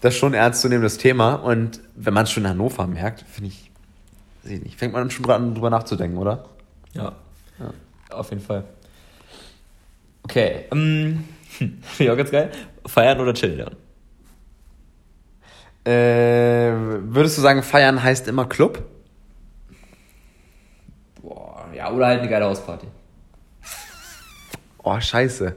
das 0.00 0.16
schon 0.16 0.34
ernst 0.34 0.60
zu 0.60 0.68
nehmendes 0.68 0.98
Thema. 0.98 1.34
Und 1.34 1.80
wenn 1.96 2.12
man 2.14 2.24
es 2.24 2.30
schon 2.30 2.44
in 2.44 2.50
Hannover 2.50 2.86
merkt, 2.86 3.24
finde 3.30 3.48
ich 3.48 3.70
nicht, 4.44 4.78
fängt 4.78 4.92
man 4.92 5.10
schon 5.10 5.24
dran, 5.24 5.54
drüber 5.54 5.70
nachzudenken, 5.70 6.18
oder? 6.18 6.44
Ja. 6.92 7.14
Auf 8.10 8.30
jeden 8.30 8.42
Fall. 8.42 8.64
Okay. 10.22 10.66
Ähm, 10.72 11.24
finde 11.48 11.82
ich 11.98 12.10
auch 12.10 12.16
ganz 12.16 12.30
geil. 12.30 12.50
Feiern 12.86 13.20
oder 13.20 13.34
chillen 13.34 13.56
lernen? 13.56 13.76
Äh, 15.84 16.72
würdest 17.12 17.36
du 17.36 17.42
sagen, 17.42 17.62
feiern 17.62 18.02
heißt 18.02 18.28
immer 18.28 18.46
Club? 18.46 18.82
Boah, 21.20 21.66
ja, 21.74 21.90
oder 21.90 22.06
halt 22.06 22.20
eine 22.20 22.30
geile 22.30 22.46
Hausparty. 22.46 22.86
Oh, 24.82 24.98
scheiße. 24.98 25.56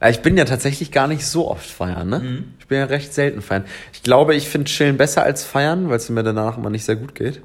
Ja, 0.00 0.08
Ich 0.08 0.20
bin 0.20 0.36
ja 0.36 0.44
tatsächlich 0.44 0.92
gar 0.92 1.08
nicht 1.08 1.26
so 1.26 1.50
oft 1.50 1.68
feiern, 1.68 2.08
ne? 2.08 2.18
Mhm. 2.20 2.44
Ich 2.58 2.66
bin 2.66 2.78
ja 2.78 2.84
recht 2.84 3.12
selten 3.12 3.42
feiern. 3.42 3.64
Ich 3.92 4.02
glaube, 4.02 4.34
ich 4.34 4.48
finde 4.48 4.70
Chillen 4.70 4.96
besser 4.96 5.22
als 5.22 5.44
feiern, 5.44 5.88
weil 5.88 5.96
es 5.96 6.08
mir 6.08 6.22
danach 6.22 6.58
immer 6.58 6.70
nicht 6.70 6.84
sehr 6.84 6.96
gut 6.96 7.14
geht. 7.14 7.42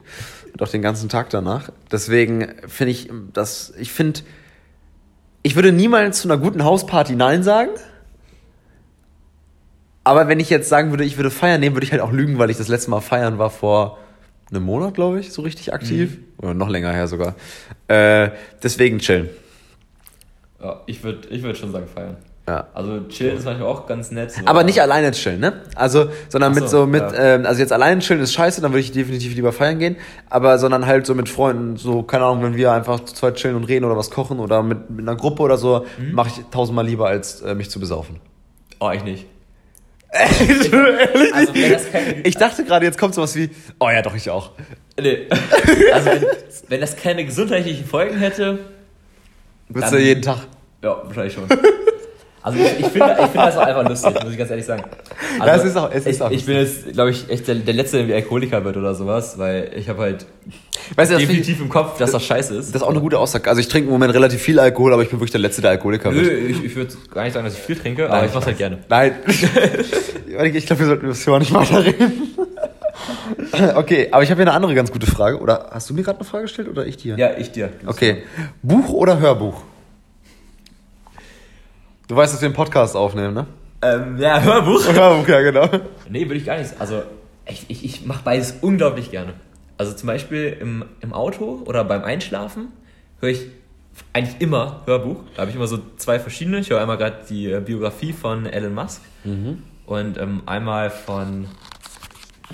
Und 0.51 0.61
auch 0.61 0.67
den 0.69 0.81
ganzen 0.81 1.09
Tag 1.09 1.29
danach. 1.31 1.71
Deswegen 1.91 2.53
finde 2.67 2.91
ich, 2.91 3.09
dass 3.33 3.73
ich 3.79 3.91
finde, 3.91 4.21
ich 5.41 5.55
würde 5.55 5.71
niemals 5.71 6.21
zu 6.21 6.27
einer 6.27 6.37
guten 6.37 6.63
Hausparty 6.63 7.15
Nein 7.15 7.41
sagen. 7.43 7.71
Aber 10.03 10.27
wenn 10.27 10.39
ich 10.39 10.49
jetzt 10.49 10.69
sagen 10.69 10.91
würde, 10.91 11.05
ich 11.05 11.17
würde 11.17 11.31
feiern 11.31 11.59
nehmen, 11.59 11.75
würde 11.75 11.85
ich 11.85 11.91
halt 11.91 12.01
auch 12.01 12.11
lügen, 12.11 12.37
weil 12.37 12.49
ich 12.49 12.57
das 12.57 12.67
letzte 12.67 12.89
Mal 12.91 12.99
feiern 13.01 13.37
war 13.37 13.49
vor 13.49 13.97
einem 14.51 14.63
Monat, 14.63 14.93
glaube 14.93 15.19
ich, 15.19 15.31
so 15.31 15.41
richtig 15.41 15.73
aktiv. 15.73 16.19
Oder 16.37 16.53
noch 16.53 16.69
länger 16.69 16.91
her 16.91 17.07
sogar. 17.07 17.35
Äh, 17.87 18.31
deswegen 18.61 18.99
chillen. 18.99 19.29
Ja, 20.61 20.81
ich 20.85 21.03
würde 21.03 21.27
ich 21.29 21.41
würd 21.41 21.57
schon 21.57 21.71
sagen 21.71 21.87
feiern. 21.87 22.17
Ja. 22.47 22.67
Also 22.73 22.99
chillen 23.07 23.37
ist 23.37 23.45
manchmal 23.45 23.69
auch 23.69 23.87
ganz 23.87 24.11
nett. 24.11 24.31
So. 24.31 24.41
Aber 24.45 24.63
nicht 24.65 24.81
alleine 24.81 25.11
chillen, 25.11 25.39
ne? 25.39 25.61
Also, 25.75 26.09
sondern 26.27 26.51
Ach 26.51 26.55
mit 26.59 26.69
so, 26.69 26.79
so, 26.81 26.85
mit, 26.85 27.01
ja. 27.01 27.13
ähm, 27.35 27.45
also 27.45 27.61
jetzt 27.61 27.71
alleine 27.71 28.01
chillen 28.01 28.21
ist 28.21 28.33
scheiße, 28.33 28.59
dann 28.59 28.71
würde 28.73 28.81
ich 28.81 28.91
definitiv 28.91 29.33
lieber 29.33 29.53
feiern 29.53 29.79
gehen. 29.79 29.95
Aber 30.29 30.59
sondern 30.59 30.85
halt 30.85 31.05
so 31.05 31.15
mit 31.15 31.29
Freunden, 31.29 31.77
so, 31.77 32.03
keine 32.03 32.25
Ahnung, 32.25 32.43
wenn 32.43 32.57
wir 32.57 32.73
einfach 32.73 32.99
zu 32.99 33.13
zweit 33.15 33.35
chillen 33.35 33.55
und 33.55 33.63
reden 33.63 33.85
oder 33.85 33.95
was 33.95 34.11
kochen 34.11 34.39
oder 34.41 34.61
mit, 34.61 34.89
mit 34.89 35.07
einer 35.07 35.15
Gruppe 35.15 35.41
oder 35.41 35.55
so, 35.57 35.85
Mhm. 35.97 36.11
mache 36.15 36.27
ich 36.29 36.45
tausendmal 36.51 36.85
lieber, 36.85 37.07
als 37.07 37.41
äh, 37.41 37.55
mich 37.55 37.69
zu 37.69 37.79
besaufen. 37.79 38.19
Oh, 38.81 38.91
ich 38.91 39.03
nicht. 39.05 39.25
Ehrlich? 40.11 40.73
Also, 41.33 41.53
keine, 41.91 42.21
Ich 42.23 42.35
dachte 42.35 42.63
gerade, 42.65 42.85
jetzt 42.85 42.97
kommt 42.99 43.15
sowas 43.15 43.35
wie, 43.35 43.49
oh 43.79 43.89
ja, 43.89 44.01
doch, 44.01 44.15
ich 44.15 44.29
auch. 44.29 44.51
nee. 44.99 45.27
also 45.93 46.05
wenn, 46.07 46.25
wenn 46.67 46.81
das 46.81 46.95
keine 46.97 47.23
gesundheitlichen 47.25 47.85
Folgen 47.85 48.17
hätte, 48.17 48.59
Würdest 49.69 49.93
Dann- 49.93 49.99
du 49.99 50.05
jeden 50.05 50.21
Tag. 50.21 50.39
ja, 50.83 51.01
wahrscheinlich 51.05 51.33
schon. 51.33 51.45
Also 52.43 52.59
ich, 52.59 52.79
ich 52.79 52.87
finde 52.87 53.15
ich 53.19 53.25
find 53.27 53.35
das 53.37 53.55
auch 53.57 53.61
einfach 53.65 53.87
lustig, 53.87 54.13
muss 54.21 54.33
ich 54.33 54.37
ganz 54.37 54.49
ehrlich 54.51 54.65
sagen. 54.65 54.83
Also, 55.39 55.45
Ja, 55.47 55.55
es 55.55 55.63
ist 55.63 55.77
auch- 55.77 55.89
es 55.91 56.05
ist 56.05 56.15
ich, 56.17 56.21
auch 56.21 56.29
ich 56.31 56.45
bin 56.45 56.57
jetzt, 56.57 56.91
glaube 56.91 57.09
ich, 57.11 57.29
echt 57.29 57.47
der, 57.47 57.55
der 57.55 57.73
Letzte, 57.73 58.05
der 58.05 58.17
Alkoholiker 58.17 58.63
wird 58.65 58.75
oder 58.75 58.93
sowas, 58.95 59.37
weil 59.37 59.71
ich 59.77 59.87
habe 59.87 60.01
halt 60.01 60.25
Weißt 60.95 61.13
du, 61.13 61.17
definitiv 61.17 61.61
im 61.61 61.69
Kopf, 61.69 61.97
dass 61.97 62.11
das 62.11 62.23
scheiße 62.25 62.53
ist. 62.55 62.67
ich, 62.67 62.71
das 62.73 62.81
ist 62.81 62.85
auch 62.85 62.91
eine 62.91 62.99
gute 62.99 63.17
Aussage. 63.17 63.49
Also 63.49 63.61
ich 63.61 63.69
trinke 63.69 63.87
im 63.87 63.93
Moment 63.93 64.13
relativ 64.13 64.41
viel 64.41 64.59
Alkohol, 64.59 64.91
aber 64.91 65.01
ich 65.03 65.09
bin 65.09 65.19
wirklich 65.19 65.31
der 65.31 65.39
Letzte, 65.39 65.61
der 65.61 65.71
Alkoholiker 65.71 66.11
Nö, 66.11 66.21
wird. 66.21 66.49
ich, 66.49 66.63
ich 66.65 66.75
würde 66.75 66.93
gar 67.13 67.23
nicht 67.23 67.33
sagen, 67.33 67.45
dass 67.45 67.53
ich 67.53 67.61
viel 67.61 67.77
trinke, 67.77 68.09
aber 68.09 68.25
ich 68.25 68.33
mach's 68.33 68.45
halt 68.45 68.57
gerne. 68.57 68.79
Nein. 68.89 69.13
ich 69.25 70.65
glaube, 70.65 70.79
wir 70.81 70.87
sollten 70.87 71.07
das 71.07 71.23
Thema 71.23 71.39
nicht 71.39 71.53
weiterreden. 71.53 72.11
okay, 73.75 74.09
aber 74.11 74.23
ich 74.23 74.29
habe 74.31 74.41
hier 74.41 74.47
eine 74.49 74.53
andere 74.55 74.75
ganz 74.75 74.91
gute 74.91 75.07
Frage. 75.07 75.39
Oder 75.39 75.67
hast 75.71 75.89
du 75.89 75.93
mir 75.93 76.03
gerade 76.03 76.19
eine 76.19 76.27
Frage 76.27 76.43
gestellt 76.43 76.67
oder 76.67 76.85
ich 76.85 76.97
dir? 76.97 77.17
Ja, 77.17 77.31
ich 77.37 77.51
dir. 77.51 77.69
Okay. 77.85 78.23
Buch 78.61 78.89
oder 78.89 79.19
Hörbuch? 79.19 79.61
Du 82.07 82.15
weißt, 82.15 82.33
dass 82.33 82.41
wir 82.41 82.47
einen 82.47 82.55
Podcast 82.55 82.95
aufnehmen, 82.95 83.33
ne? 83.33 83.47
Ähm, 83.81 84.17
ja, 84.17 84.41
Hörbuch. 84.43 84.85
Hörbuch, 84.91 85.27
ja, 85.27 85.41
genau. 85.41 85.69
Nee, 86.09 86.25
würde 86.25 86.35
ich 86.35 86.45
gar 86.45 86.57
nicht. 86.57 86.73
Also, 86.79 87.03
ich, 87.45 87.65
ich, 87.69 87.83
ich 87.85 88.05
mache 88.05 88.21
beides 88.23 88.57
unglaublich 88.61 89.11
gerne. 89.11 89.33
Also 89.77 89.93
zum 89.93 90.07
Beispiel 90.07 90.55
im, 90.61 90.85
im 91.01 91.13
Auto 91.13 91.63
oder 91.65 91.83
beim 91.83 92.03
Einschlafen 92.03 92.69
höre 93.19 93.29
ich 93.31 93.47
eigentlich 94.13 94.39
immer 94.39 94.81
Hörbuch. 94.85 95.17
Da 95.35 95.41
habe 95.41 95.49
ich 95.49 95.55
immer 95.55 95.67
so 95.67 95.79
zwei 95.97 96.19
verschiedene. 96.19 96.59
Ich 96.59 96.69
höre 96.69 96.79
einmal 96.79 96.97
gerade 96.97 97.17
die 97.29 97.51
äh, 97.51 97.59
Biografie 97.59 98.13
von 98.13 98.45
Elon 98.45 98.73
Musk 98.73 99.01
und 99.85 100.17
ähm, 100.17 100.43
einmal 100.45 100.89
von 100.89 101.47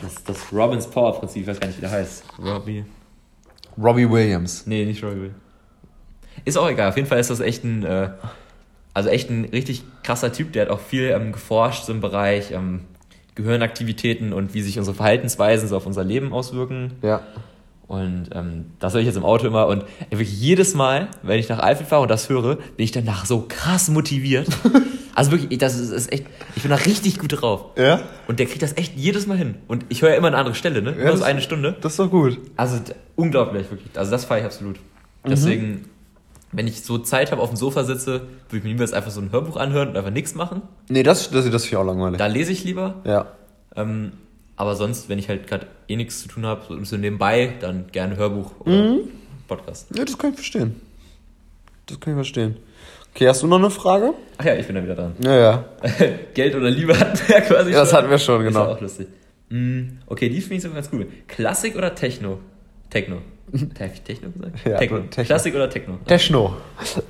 das, 0.02 0.24
das 0.24 0.52
Robbins 0.54 0.88
Power 0.88 1.20
Prinzip, 1.20 1.44
ich 1.44 1.48
weiß 1.48 1.60
gar 1.60 1.68
nicht, 1.68 1.78
wie 1.78 1.82
der 1.82 1.92
heißt. 1.92 2.24
Robbie. 2.44 2.86
Robbie 3.78 4.10
Williams. 4.10 4.66
Nee, 4.66 4.86
nicht 4.86 5.04
Robbie. 5.04 5.32
Ist 6.46 6.58
auch 6.58 6.70
egal. 6.70 6.90
Auf 6.90 6.96
jeden 6.96 7.08
Fall 7.08 7.20
ist 7.20 7.30
das 7.30 7.40
echt 7.42 7.64
ein, 7.64 7.84
äh, 7.84 8.10
also 8.94 9.10
echt 9.10 9.30
ein 9.30 9.46
richtig 9.46 9.84
krasser 10.04 10.32
Typ. 10.32 10.52
Der 10.54 10.64
hat 10.64 10.70
auch 10.70 10.80
viel 10.80 11.10
ähm, 11.10 11.32
geforscht 11.32 11.88
im 11.90 12.02
Bereich 12.02 12.52
ähm, 12.52 12.82
Gehirnaktivitäten 13.36 14.34
und 14.34 14.54
wie 14.54 14.62
sich 14.62 14.78
unsere 14.78 14.96
Verhaltensweisen 14.96 15.68
so 15.70 15.78
auf 15.78 15.86
unser 15.86 16.04
Leben 16.04 16.34
auswirken. 16.34 16.94
Ja. 17.02 17.22
Und 17.88 18.30
ähm, 18.34 18.66
das 18.80 18.94
höre 18.94 19.00
ich 19.00 19.08
jetzt 19.08 19.16
im 19.16 19.24
Auto 19.26 19.48
immer. 19.48 19.68
Und 19.68 19.84
wirklich 20.12 20.40
jedes 20.40 20.76
Mal, 20.76 21.08
wenn 21.24 21.40
ich 21.40 21.50
nach 21.50 21.60
Eifel 21.60 21.86
fahre 21.88 22.04
und 22.04 22.12
das 22.12 22.30
höre, 22.30 22.58
bin 22.58 22.84
ich 22.84 22.92
danach 22.92 23.26
so 23.26 23.46
krass 23.48 23.90
motiviert. 23.90 24.48
also 25.16 25.32
wirklich, 25.32 25.58
das 25.58 25.76
ist, 25.80 25.90
ist 25.90 26.12
echt, 26.12 26.26
ich 26.56 26.62
bin 26.62 26.70
da 26.70 26.78
richtig 26.78 27.18
gut 27.18 27.42
drauf. 27.42 27.66
Ja? 27.78 28.02
Und 28.28 28.40
der 28.40 28.46
kriegt 28.46 28.62
das 28.62 28.78
echt 28.78 28.96
jedes 28.96 29.26
Mal 29.26 29.38
hin. 29.38 29.56
Und 29.68 29.86
ich 29.90 30.04
höre 30.04 30.16
immer 30.16 30.28
eine 30.28 30.38
andere 30.38 30.54
Stelle, 30.54 30.84
ne? 30.84 30.92
Immer 30.92 31.12
das- 31.12 31.20
so 31.20 31.26
eine 31.26 31.42
Stunde. 31.42 31.78
Das 31.82 31.94
ist 31.94 32.00
doch 32.00 32.12
gut. 32.12 32.38
Also 32.58 32.80
unglaublich, 33.16 33.72
wirklich. 33.72 33.90
Also 33.98 34.12
das 34.12 34.26
feiere 34.26 34.42
ich 34.42 34.46
absolut. 34.46 34.76
Deswegen, 35.26 35.86
wenn 36.52 36.68
ich 36.68 36.82
so 36.84 36.98
Zeit 36.98 37.32
habe, 37.32 37.42
auf 37.42 37.50
dem 37.50 37.56
Sofa 37.58 37.84
sitze, 37.84 38.22
würde 38.50 38.58
ich 38.58 38.64
mir 38.64 38.70
lieber 38.70 38.84
jetzt 38.84 38.94
einfach 38.94 39.12
so 39.12 39.22
ein 39.22 39.32
Hörbuch 39.32 39.56
anhören 39.58 39.90
und 39.90 39.98
einfach 39.98 40.12
nichts 40.12 40.36
machen. 40.36 40.62
Nee, 40.90 41.04
das, 41.04 41.30
das, 41.32 41.46
das 41.46 41.66
finde 41.66 41.68
ich 41.68 41.76
auch 41.78 41.84
langweilig. 41.86 42.18
Da 42.18 42.28
lese 42.28 42.52
ich 42.52 42.64
lieber. 42.64 42.96
Ja. 43.06 43.28
Ähm, 43.76 44.14
aber 44.56 44.76
sonst, 44.76 45.10
wenn 45.10 45.20
ich 45.20 45.30
halt 45.30 45.48
gerade 45.48 45.68
eh 45.88 45.96
nichts 45.96 46.22
zu 46.22 46.28
tun 46.28 46.46
habe, 46.46 46.62
so, 46.68 46.84
so 46.84 46.98
nebenbei, 46.98 47.54
dann 47.62 47.86
gerne 47.92 48.18
Hörbuch 48.18 48.52
oder 48.62 48.96
Podcast. 49.48 49.88
Ja, 49.96 50.04
das 50.06 50.18
kann 50.18 50.32
ich 50.32 50.36
verstehen. 50.38 50.82
Das 51.86 52.00
kann 52.00 52.14
ich 52.14 52.18
verstehen. 52.18 52.58
Okay, 53.16 53.28
hast 53.28 53.42
du 53.42 53.48
noch 53.48 53.58
eine 53.58 53.70
Frage? 53.72 54.14
Ach 54.38 54.46
ja, 54.46 54.56
ich 54.56 54.66
bin 54.68 54.76
da 54.76 54.84
wieder 54.84 54.96
dran. 54.96 55.14
Ja, 55.24 55.36
ja. 55.36 55.66
Geld 56.34 56.56
oder 56.56 56.70
Liebe 56.70 56.98
hatten 57.00 57.20
wir 57.28 57.36
ja 57.36 57.42
quasi 57.42 57.72
Ja, 57.72 57.80
das 57.80 57.90
schon. 57.90 57.98
hatten 57.98 58.10
wir 58.10 58.20
schon, 58.20 58.42
Ist 58.46 58.48
genau. 58.54 58.66
auch 58.66 58.80
lustig. 58.82 59.08
Mm, 59.50 59.82
okay, 60.06 60.30
die 60.30 60.42
finde 60.42 60.56
ich 60.56 60.62
sogar 60.62 60.76
ganz 60.76 60.90
cool. 60.94 61.08
Klassik 61.28 61.76
oder 61.76 61.96
Techno? 61.96 62.40
Techno. 62.90 63.18
Habe 63.80 63.92
ich 63.94 64.02
Techno 64.02 64.30
gesagt? 64.32 64.66
Ja, 64.66 64.78
Techno. 64.78 65.00
Techno. 65.00 65.24
Klassik 65.26 65.56
oder 65.56 65.70
Techno? 65.70 65.98
Techno. 66.06 66.56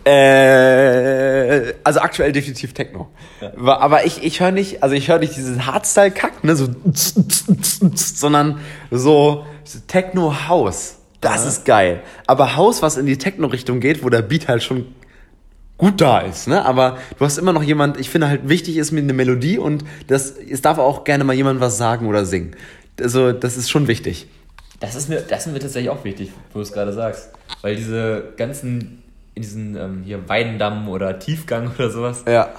Äh, 0.06 1.74
also 1.84 2.00
aktuell 2.00 2.32
definitiv 2.32 2.74
Techno. 2.74 3.10
Wa- 3.56 3.78
Aber 3.78 4.06
ich, 4.06 4.24
ich 4.24 4.40
höre 4.40 4.52
nicht, 4.52 4.82
also 4.84 4.96
ich 4.96 5.08
höre 5.10 5.20
nicht 5.20 5.36
diesen 5.36 5.66
Hardstyle-Kack, 5.66 6.44
ne, 6.44 6.56
so, 6.56 6.68
sondern 7.96 8.60
so 8.92 9.46
Techno-House. 9.88 10.96
Das 11.22 11.46
ist 11.46 11.66
geil. 11.66 12.02
Aber 12.28 12.56
House, 12.56 12.82
was 12.82 12.96
in 12.98 13.06
die 13.06 13.18
Techno-Richtung 13.18 13.80
geht, 13.82 14.04
wo 14.04 14.10
der 14.10 14.22
Beat 14.22 14.48
halt 14.48 14.64
schon 14.64 14.86
gut 15.78 16.00
da 16.02 16.20
ist, 16.20 16.48
ne? 16.48 16.66
Aber 16.66 16.98
du 17.18 17.26
hast 17.26 17.38
immer 17.38 17.52
noch 17.54 17.64
jemand, 17.64 18.00
ich 18.00 18.10
finde 18.10 18.28
halt 18.30 18.48
wichtig 18.48 18.78
ist 18.78 18.92
mir 18.92 19.00
eine 19.02 19.14
Melodie 19.14 19.58
und 19.58 19.84
das, 20.08 20.32
es 20.38 20.62
darf 20.62 20.78
auch 20.78 21.04
gerne 21.04 21.24
mal 21.26 21.34
jemand 21.34 21.60
was 21.60 21.78
sagen 21.78 22.08
oder 22.08 22.26
singen. 22.26 22.56
Also, 23.02 23.32
das 23.32 23.56
ist 23.58 23.70
schon 23.70 23.88
wichtig. 23.88 24.28
Das 24.80 24.96
ist 24.96 25.10
mir, 25.10 25.22
das 25.22 25.46
ist 25.46 25.52
mir 25.54 25.60
tatsächlich 25.60 25.90
auch 25.90 26.04
wichtig, 26.04 26.32
wo 26.54 26.60
du 26.60 26.64
es 26.64 26.72
gerade 26.72 26.94
sagst. 26.94 27.32
Weil 27.62 27.76
diese 27.76 28.24
ganzen, 28.38 29.04
in 29.36 29.42
diesen 29.42 29.76
ähm, 29.76 30.02
hier 30.06 30.28
Weidendamm 30.30 30.88
oder 30.90 31.20
Tiefgang 31.20 31.72
oder 31.78 31.90
sowas, 31.90 32.24
Ja. 32.28 32.50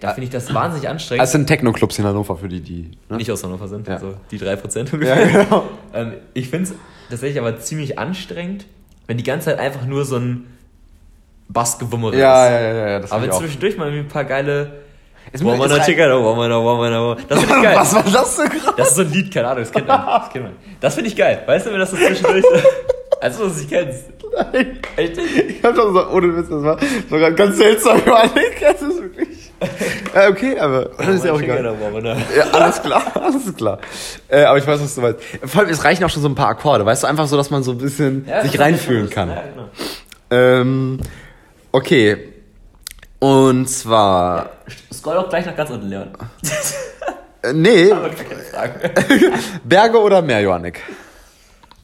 Da 0.00 0.08
finde 0.12 0.24
ich 0.24 0.30
das 0.30 0.52
wahnsinnig 0.52 0.90
anstrengend. 0.90 1.22
Das 1.22 1.32
sind 1.32 1.46
Techno-Clubs 1.46 1.98
in 1.98 2.04
Hannover 2.04 2.36
für 2.36 2.48
die, 2.48 2.60
die. 2.60 2.90
Ne? 3.08 3.16
nicht 3.16 3.30
aus 3.32 3.42
Hannover 3.42 3.66
sind, 3.66 3.88
Ja. 3.88 3.94
also 3.94 4.14
die 4.30 4.38
3% 4.38 4.44
Ja, 4.88 4.92
ungefähr. 4.92 5.44
genau. 5.44 5.64
ähm, 5.94 6.12
ich 6.34 6.50
finde 6.50 6.70
es 6.70 6.74
tatsächlich 7.08 7.38
aber 7.40 7.58
ziemlich 7.60 7.98
anstrengend, 7.98 8.66
wenn 9.06 9.16
die 9.16 9.22
ganze 9.24 9.46
Zeit 9.46 9.58
einfach 9.58 9.86
nur 9.86 10.04
so 10.04 10.16
ein 10.16 10.44
Bassgewummere 11.48 12.18
Ja, 12.18 12.46
ist. 12.46 12.52
ja, 12.52 12.60
ja, 12.60 12.88
ja. 12.88 12.98
Das 13.00 13.12
aber 13.12 13.32
auch. 13.32 13.38
zwischendurch 13.40 13.76
mal 13.78 13.90
ein 13.90 14.08
paar 14.08 14.24
geile. 14.24 14.82
Ist 15.32 15.42
mir- 15.44 15.52
Woman 15.52 15.66
ist 15.66 15.72
a 15.72 15.76
rein- 15.78 15.84
Chicken, 15.86 16.10
Woman 16.24 16.52
a 16.52 16.62
Woman 16.62 16.92
a 16.92 17.00
Woman. 17.02 17.18
Das 17.28 17.38
finde 17.40 17.56
ich 17.56 17.62
geil. 17.64 17.76
Was 17.76 17.94
war 17.94 18.02
das 18.04 18.36
denn 18.36 18.48
gerade? 18.48 18.76
Das 18.76 18.88
ist 18.90 18.94
so 18.96 19.02
ein 19.02 19.12
Lied, 19.12 19.32
keine 19.34 19.48
Ahnung, 19.48 19.62
das 19.64 19.72
kennt 19.72 19.86
man. 19.88 20.06
Das, 20.06 20.30
kennt 20.30 20.44
man. 20.44 20.52
das 20.80 20.94
finde 20.94 21.10
ich 21.10 21.16
geil. 21.16 21.42
Weißt 21.46 21.66
du, 21.66 21.72
wenn 21.72 21.78
das 21.80 21.90
so 21.90 21.96
zwischendurch. 21.96 22.44
als 23.20 23.36
du 23.38 23.44
das 23.44 23.56
nicht 23.56 23.70
kennst. 23.70 24.04
Echt? 24.96 25.16
Ich 25.18 25.64
hab 25.64 25.74
doch 25.74 25.92
so, 25.94 26.08
ohne 26.10 26.36
Witz, 26.36 26.48
das 26.50 26.62
war 26.62 26.78
sogar 27.08 27.30
ganz 27.32 27.56
seltsam, 27.56 28.00
Johannik. 28.06 28.56
Das 28.60 28.82
ist 28.82 29.00
wirklich. 29.02 29.28
Ja, 30.14 30.28
okay, 30.28 30.58
aber 30.58 30.90
das 30.98 31.08
ist 31.08 31.24
ja 31.24 31.32
auch 31.32 31.40
egal. 31.40 31.64
Ja, 32.36 32.44
alles 32.52 32.82
klar, 32.82 33.02
alles 33.14 33.56
klar. 33.56 33.78
Äh, 34.28 34.42
aber 34.44 34.58
ich 34.58 34.66
weiß, 34.66 34.82
was 34.82 34.94
du 34.94 35.00
meinst. 35.00 35.20
Vor 35.46 35.62
allem, 35.62 35.70
es 35.70 35.82
reichen 35.82 36.04
auch 36.04 36.10
schon 36.10 36.20
so 36.22 36.28
ein 36.28 36.34
paar 36.34 36.48
Akkorde, 36.48 36.84
weißt 36.84 37.04
du, 37.04 37.06
einfach 37.06 37.26
so, 37.26 37.38
dass 37.38 37.48
man 37.50 37.62
so 37.62 37.70
ein 37.72 37.78
bisschen 37.78 38.26
sich 38.42 38.58
reinfühlen 38.60 39.08
kann. 39.08 39.30
Ja, 39.30 39.42
genau. 39.50 39.68
Ähm, 40.30 41.00
okay. 41.72 42.18
Und 43.18 43.68
zwar. 43.68 44.50
Scroll 44.92 45.14
doch 45.14 45.28
gleich 45.28 45.46
nach 45.46 45.56
ganz 45.56 45.70
unten, 45.70 45.88
Leon. 45.88 46.08
Äh, 47.42 47.52
nee, 47.52 47.90
Aber 47.92 48.10
keine 48.10 48.40
Fragen. 48.42 48.80
Berge 49.64 50.00
oder 50.00 50.22
Meer, 50.22 50.40
Johannik? 50.40 50.82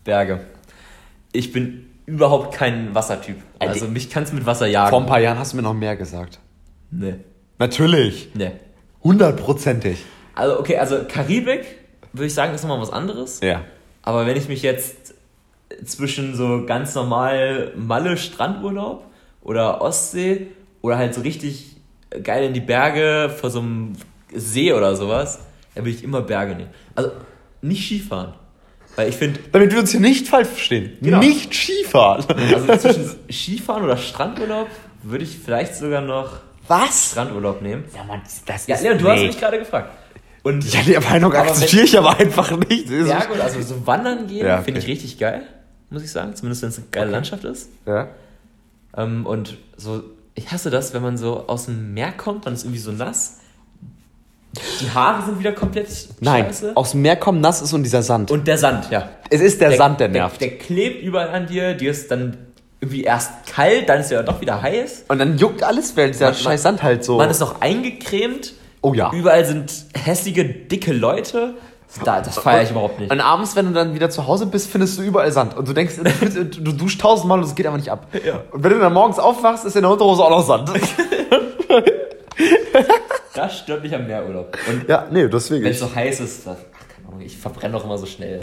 Berge. 0.05 0.41
Ich 1.33 1.53
bin 1.53 1.91
überhaupt 2.07 2.55
kein 2.55 2.95
Wassertyp. 2.95 3.37
Also 3.59 3.87
mich 3.87 4.11
kannst 4.11 4.33
du 4.33 4.37
mit 4.37 4.45
Wasser 4.45 4.67
jagen. 4.67 4.91
Vor 4.91 5.01
ein 5.01 5.07
paar 5.07 5.21
Jahren 5.21 5.39
hast 5.39 5.53
du 5.53 5.57
mir 5.57 5.63
noch 5.63 5.75
mehr 5.75 5.97
gesagt. 5.97 6.39
Nee. 6.91 7.15
Natürlich. 7.59 8.31
Nee. 8.35 8.53
Hundertprozentig. 9.03 10.05
Also, 10.35 10.59
okay, 10.59 10.79
also 10.79 11.01
Karibik, 11.09 11.65
würde 12.13 12.27
ich 12.27 12.35
sagen, 12.35 12.55
ist 12.55 12.63
nochmal 12.63 12.81
was 12.81 12.91
anderes. 12.91 13.41
Ja. 13.43 13.63
Aber 14.03 14.27
wenn 14.27 14.37
ich 14.37 14.49
mich 14.49 14.63
jetzt 14.63 15.15
zwischen 15.85 16.35
so 16.35 16.67
ganz 16.67 16.95
normal 16.95 17.73
Malle 17.77 18.17
Strandurlaub 18.17 19.05
oder 19.43 19.81
Ostsee 19.81 20.49
oder 20.83 20.99
halt 20.99 21.15
so 21.15 21.23
richtig 21.23 21.77
geil 22.23 22.45
in 22.45 22.53
die 22.53 22.61
Berge 22.61 23.35
vor 23.41 23.51
so 23.51 23.61
einem 23.61 23.95
See 24.35 24.73
oder 24.73 24.95
sowas, 24.97 25.39
dann 25.75 25.85
würde 25.85 25.97
ich 25.97 26.05
immer 26.05 26.21
Berge 26.23 26.55
nehmen. 26.55 26.71
Also 26.95 27.11
nicht 27.63 27.85
Skifahren. 27.87 28.35
Weil 28.97 29.09
ich 29.09 29.17
finde, 29.17 29.41
Damit 29.53 29.73
wir 29.73 29.79
uns 29.81 29.91
hier 29.91 30.01
nicht 30.01 30.29
falsch 30.29 30.49
verstehen. 30.49 30.99
Genau. 31.01 31.19
Nicht 31.19 31.55
Skifahren. 31.55 32.25
also 32.53 32.77
zwischen 32.77 33.11
Skifahren 33.31 33.85
oder 33.85 33.97
Strandurlaub 33.97 34.69
würde 35.03 35.25
ich 35.25 35.39
vielleicht 35.39 35.75
sogar 35.77 36.03
noch 36.03 36.41
Was? 36.69 37.13
Strandurlaub 37.13 37.63
nehmen. 37.63 37.85
Ja, 37.97 38.05
Mann, 38.05 38.21
das 38.47 38.67
Ja, 38.67 38.79
Leon, 38.79 38.99
du 38.99 39.09
hast 39.09 39.23
mich 39.23 39.39
gerade 39.41 39.59
gefragt. 39.59 39.91
Und 40.43 40.65
Ja, 40.73 40.81
die 40.83 40.99
Meinung 41.09 41.33
akzeptiere 41.33 41.85
ich 41.85 41.97
aber 41.97 42.19
einfach 42.19 42.51
nicht. 42.69 42.91
Ist- 42.91 43.09
Berge 43.09 43.33
oder 43.33 43.45
also 43.45 43.63
so 43.63 43.87
wandern 43.87 44.27
gehen, 44.27 44.45
Ja, 44.47 44.57
okay. 44.57 44.65
finde 44.65 44.81
ich 44.81 44.87
richtig 44.89 45.19
geil, 45.19 45.43
muss 45.89 46.03
ich 46.03 46.11
sagen. 46.11 46.35
Zumindest 46.35 46.63
wenn 46.63 46.69
es 46.71 46.79
eine 46.79 46.87
geile 46.91 47.11
Landschaft 47.13 47.45
ist. 47.45 47.71
Ja. 47.87 48.09
Ähm, 48.97 49.25
und 49.25 49.57
so, 49.77 50.03
ich 50.35 50.51
hasse 50.51 50.71
das, 50.71 50.95
wenn 50.95 51.03
man 51.03 51.17
so 51.17 51.47
aus 51.47 51.67
dem 51.67 51.95
Meer 51.95 52.13
kommt, 52.13 52.45
man 52.45 52.55
ist 52.55 52.65
irgendwie 52.65 52.81
so 52.81 52.93
nass. 52.93 53.39
Die 54.81 54.91
Haare 54.91 55.25
sind 55.25 55.39
wieder 55.39 55.53
komplett 55.53 55.89
Nein, 56.21 56.45
scheiße. 56.47 56.73
aus 56.75 56.91
dem 56.91 57.03
Meer 57.03 57.17
kommen 57.17 57.41
nass 57.41 57.63
ist 57.63 57.73
und 57.73 57.83
dieser 57.85 58.03
Sand. 58.03 58.31
Und 58.31 58.47
der 58.47 58.59
Sand, 58.59 58.91
ja. 58.91 59.09
es 59.31 59.41
ist 59.41 59.61
der, 59.63 59.77
Sand, 59.77 59.99
der 60.01 60.09
nervt. 60.09 60.41
Der, 60.41 60.49
der 60.49 60.59
klebt 60.59 61.03
überall 61.03 61.31
an 61.31 61.47
dir, 61.47 61.75
dir 61.75 61.91
ist 61.91 62.11
dann 62.11 62.37
irgendwie 62.81 63.05
erst 63.05 63.47
kalt, 63.47 63.89
dann 63.89 64.01
ist 64.01 64.11
er 64.13 64.23
doch 64.25 64.41
wieder 64.43 64.61
heiß. 64.61 65.05
und 65.09 65.19
dann 65.19 65.39
juckt 65.39 65.63
alles, 65.63 65.97
weil 65.97 66.09
dieser 66.11 66.27
Man- 66.27 66.35
scheiß 66.35 66.63
Sand 66.63 66.83
halt 66.83 67.05
so. 67.05 67.17
Man 67.17 67.31
ist 67.31 67.41
noch 67.41 67.61
eingecremt. 67.63 68.53
Oh 68.83 68.93
ja. 68.93 69.11
Überall 69.13 69.45
sind 69.47 69.73
hässliche, 69.95 70.45
dicke 70.45 70.93
Leute. 70.93 71.55
Da, 72.05 72.21
das 72.21 72.39
feiere 72.39 72.63
ich 72.63 72.71
überhaupt 72.71 72.99
nicht. 72.99 73.13
und 73.13 73.21
abends, 73.21 73.55
wenn 73.55 73.67
du 73.67 73.73
dann 73.73 73.95
wieder 73.95 74.09
zu 74.09 74.27
Hause 74.27 74.47
bist, 74.47 74.71
findest 74.71 74.99
du 74.99 75.03
überall 75.03 75.31
Sand. 75.31 75.57
Und 75.57 75.69
du 75.69 75.73
denkst, 75.73 75.97
du, 76.35 76.45
du 76.45 76.73
duschst 76.73 77.01
tausendmal 77.01 77.39
und 77.39 77.45
es 77.45 77.55
geht 77.55 77.67
einfach 77.67 77.79
nicht 77.79 77.91
ab. 77.91 78.07
Ja. 78.25 78.43
Und 78.51 78.65
wenn 78.65 78.73
du 78.73 78.79
dann 78.79 78.93
morgens 78.93 79.19
aufwachst, 79.19 79.65
ist 79.67 79.77
in 79.77 79.83
der 79.83 79.91
Unterhose 79.91 80.23
auch 80.23 80.31
noch 80.31 80.47
Sand. 80.47 80.71
Das 83.35 83.59
stört 83.61 83.83
mich 83.83 83.95
am 83.95 84.07
Meerurlaub. 84.07 84.57
Und 84.69 84.89
ja, 84.89 85.07
nee, 85.11 85.27
deswegen. 85.27 85.65
wenn 85.65 85.73
es 85.73 85.81
so 85.81 85.95
heiß 85.95 86.21
ist, 86.21 86.47
das, 86.47 86.59
ach, 86.75 86.89
keine 86.95 87.09
Ahnung, 87.09 87.21
ich 87.23 87.37
verbrenne 87.39 87.73
doch 87.73 87.85
immer 87.85 87.97
so 87.97 88.05
schnell. 88.05 88.41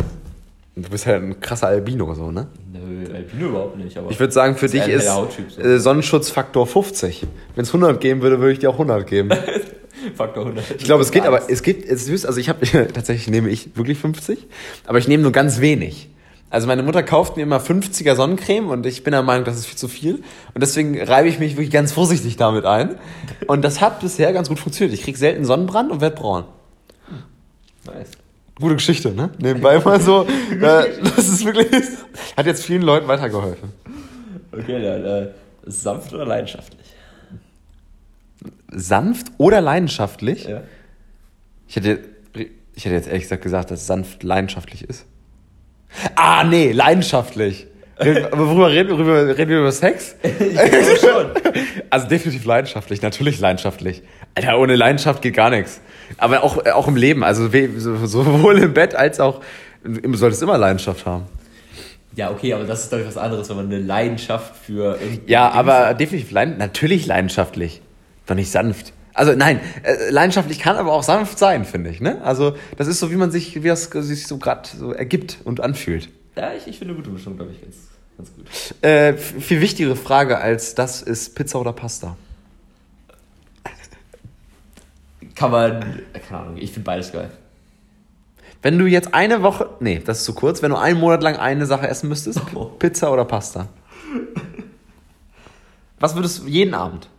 Du 0.76 0.90
bist 0.90 1.06
halt 1.06 1.22
ein 1.22 1.40
krasser 1.40 1.68
Albino, 1.68 2.12
so, 2.16 2.32
ne? 2.32 2.48
Nö, 2.72 3.14
Alpine 3.14 3.46
überhaupt 3.46 3.78
nicht, 3.78 3.98
aber. 3.98 4.10
Ich 4.10 4.20
würde 4.20 4.34
sagen, 4.34 4.56
für 4.56 4.68
dich 4.68 4.88
ist 4.88 5.08
so. 5.08 5.28
äh, 5.62 5.78
Sonnenschutzfaktor 5.78 6.66
50. 6.66 7.28
Wenn 7.56 7.64
es 7.64 7.70
100 7.70 8.00
geben 8.02 8.22
würde, 8.22 8.40
würde 8.40 8.54
ich 8.54 8.60
dir 8.60 8.70
auch 8.70 8.74
100 8.74 9.06
geben. 9.06 9.30
Faktor 10.16 10.44
100. 10.46 10.72
Ich 10.78 10.84
glaube, 10.84 11.04
es 11.04 11.12
geht 11.12 11.26
aber, 11.26 11.50
es 11.50 11.64
gibt, 11.64 11.90
es 11.90 12.08
ist, 12.08 12.26
also 12.26 12.40
ich 12.40 12.50
habe, 12.50 12.66
tatsächlich 12.94 13.28
nehme 13.28 13.50
ich 13.50 13.76
wirklich 13.76 13.98
50, 13.98 14.40
aber 14.86 14.98
ich 14.98 15.08
nehme 15.08 15.24
nur 15.24 15.32
ganz 15.32 15.60
wenig. 15.60 16.10
Also 16.52 16.66
meine 16.66 16.82
Mutter 16.82 17.04
kauft 17.04 17.38
mir 17.38 17.44
immer 17.44 17.60
50er 17.60 18.16
Sonnencreme 18.16 18.70
und 18.70 18.86
ich 18.86 19.04
bin 19.04 19.12
der 19.12 19.22
Meinung, 19.22 19.46
das 19.46 19.58
ist 19.58 19.68
viel 19.68 19.78
zu 19.78 19.88
viel. 19.88 20.16
Und 20.16 20.62
deswegen 20.62 21.00
reibe 21.00 21.28
ich 21.28 21.38
mich 21.38 21.54
wirklich 21.54 21.70
ganz 21.70 21.92
vorsichtig 21.92 22.38
damit 22.38 22.66
ein. 22.66 22.96
Und 23.46 23.62
das 23.62 23.82
hat 23.82 24.00
bisher 24.00 24.34
ganz 24.34 24.50
gut 24.50 24.60
funktioniert. 24.60 24.98
Ich 24.98 25.04
krieg 25.04 25.16
selten 25.16 25.46
Sonnenbrand 25.46 25.92
und 25.92 26.02
werd 26.02 26.16
braun. 26.16 26.46
Nice. 27.86 28.12
Gute 28.60 28.76
Geschichte, 28.76 29.12
ne? 29.12 29.30
Nebenbei 29.38 29.80
mal 29.80 30.02
so. 30.02 30.24
äh, 30.52 30.86
das 31.16 31.30
ist 31.30 31.46
wirklich, 31.46 31.68
hat 32.36 32.46
jetzt 32.48 32.66
vielen 32.66 32.82
Leuten 32.82 33.08
weitergeholfen. 33.08 33.72
Okay, 34.52 34.82
dann 34.82 35.06
äh, 35.06 35.28
sanft 35.66 36.14
oder 36.14 36.26
leidenschaftlich? 36.26 36.89
Sanft 38.72 39.28
oder 39.38 39.62
leidenschaftlich? 39.62 40.46
Ja. 40.46 40.62
Ich 41.68 41.76
hätte, 41.76 42.00
ich 42.74 42.86
hätte 42.86 42.96
jetzt 42.96 43.08
ehrlich 43.08 43.24
gesagt 43.24 43.44
gesagt, 43.44 43.72
dass 43.72 43.88
sanft 43.88 44.24
leidenschaftlich 44.24 44.84
ist. 44.84 45.06
Ah, 46.16 46.44
nee, 46.44 46.72
leidenschaftlich. 46.72 47.68
Worüber 48.00 48.72
reden 48.72 48.98
wir? 48.98 49.38
Reden 49.38 49.50
wir 49.50 49.60
über 49.60 49.72
Sex? 49.72 50.16
Ich 50.24 51.02
glaube 51.02 51.34
schon. 51.44 51.54
Also 51.90 52.08
definitiv 52.08 52.46
leidenschaftlich, 52.46 53.02
natürlich 53.02 53.40
leidenschaftlich. 53.40 54.04
Alter, 54.36 54.58
ohne 54.58 54.76
Leidenschaft 54.76 55.22
geht 55.22 55.34
gar 55.34 55.50
nichts. 55.50 55.82
Aber 56.18 56.44
auch, 56.44 56.66
auch 56.66 56.88
im 56.88 56.96
Leben, 56.96 57.24
also 57.24 57.50
sowohl 57.50 58.60
im 58.60 58.74
Bett 58.74 58.96
als 58.96 59.20
auch, 59.20 59.42
du 59.84 60.14
solltest 60.16 60.42
immer 60.42 60.58
Leidenschaft 60.58 61.06
haben. 61.06 61.26
Ja, 62.16 62.32
okay, 62.32 62.54
aber 62.54 62.64
das 62.64 62.84
ist 62.84 62.94
doch 62.94 63.00
was 63.06 63.18
anderes, 63.18 63.50
wenn 63.50 63.58
man 63.58 63.66
eine 63.68 63.80
Leidenschaft 63.80 64.56
für 64.56 64.98
Ja, 65.28 65.50
aber 65.52 65.94
definitiv, 65.94 66.32
leid, 66.32 66.58
natürlich 66.58 67.06
leidenschaftlich. 67.06 67.82
Doch 68.30 68.36
nicht 68.36 68.52
sanft. 68.52 68.94
Also 69.16 69.34
nein, 69.34 69.60
äh, 69.82 70.12
leidenschaftlich 70.12 70.60
kann 70.60 70.76
aber 70.76 70.94
auch 70.94 71.02
sanft 71.02 71.40
sein, 71.40 71.66
finde 71.66 71.90
ich. 71.90 72.00
Ne? 72.00 72.22
Also 72.24 72.56
das 72.78 72.88
ist 72.88 73.00
so, 73.00 73.10
wie 73.10 73.16
man 73.16 73.32
sich, 73.32 73.64
wie 73.64 73.68
das 73.68 73.86
sich 73.86 74.28
so 74.28 74.38
gerade 74.38 74.70
so 74.70 74.94
ergibt 74.94 75.40
und 75.46 75.62
anfühlt. 75.62 76.10
Ja, 76.36 76.54
ich, 76.54 76.68
ich 76.68 76.78
finde 76.78 76.94
eine 76.94 77.02
gute 77.02 77.10
Mischung, 77.10 77.38
glaube 77.38 77.54
ich, 77.54 77.62
ganz, 77.62 77.76
ganz 78.18 78.30
gut. 78.36 78.84
Äh, 78.84 79.18
viel 79.18 79.62
wichtigere 79.62 79.96
Frage 79.96 80.38
als 80.38 80.76
das 80.76 81.02
ist 81.02 81.34
Pizza 81.34 81.60
oder 81.60 81.74
Pasta. 81.74 82.16
Kann 85.34 85.50
man, 85.50 86.02
keine 86.28 86.42
Ahnung, 86.42 86.58
ich 86.58 86.72
finde 86.72 86.86
beides 86.86 87.12
geil. 87.12 87.32
Wenn 88.62 88.78
du 88.78 88.86
jetzt 88.86 89.16
eine 89.16 89.42
Woche, 89.42 89.72
nee, 89.80 90.02
das 90.06 90.20
ist 90.20 90.26
zu 90.26 90.36
kurz, 90.36 90.62
wenn 90.62 90.70
du 90.70 90.78
einen 90.78 91.00
Monat 91.00 91.24
lang 91.24 91.38
eine 91.38 91.66
Sache 91.66 91.88
essen 91.88 92.10
müsstest, 92.10 92.42
Oh. 92.54 92.66
Pizza 92.66 93.12
oder 93.12 93.26
Pasta? 93.26 93.70
Was 96.00 96.14
würdest 96.14 96.40
du 96.44 96.48
jeden 96.48 96.76
Abend? 96.76 97.10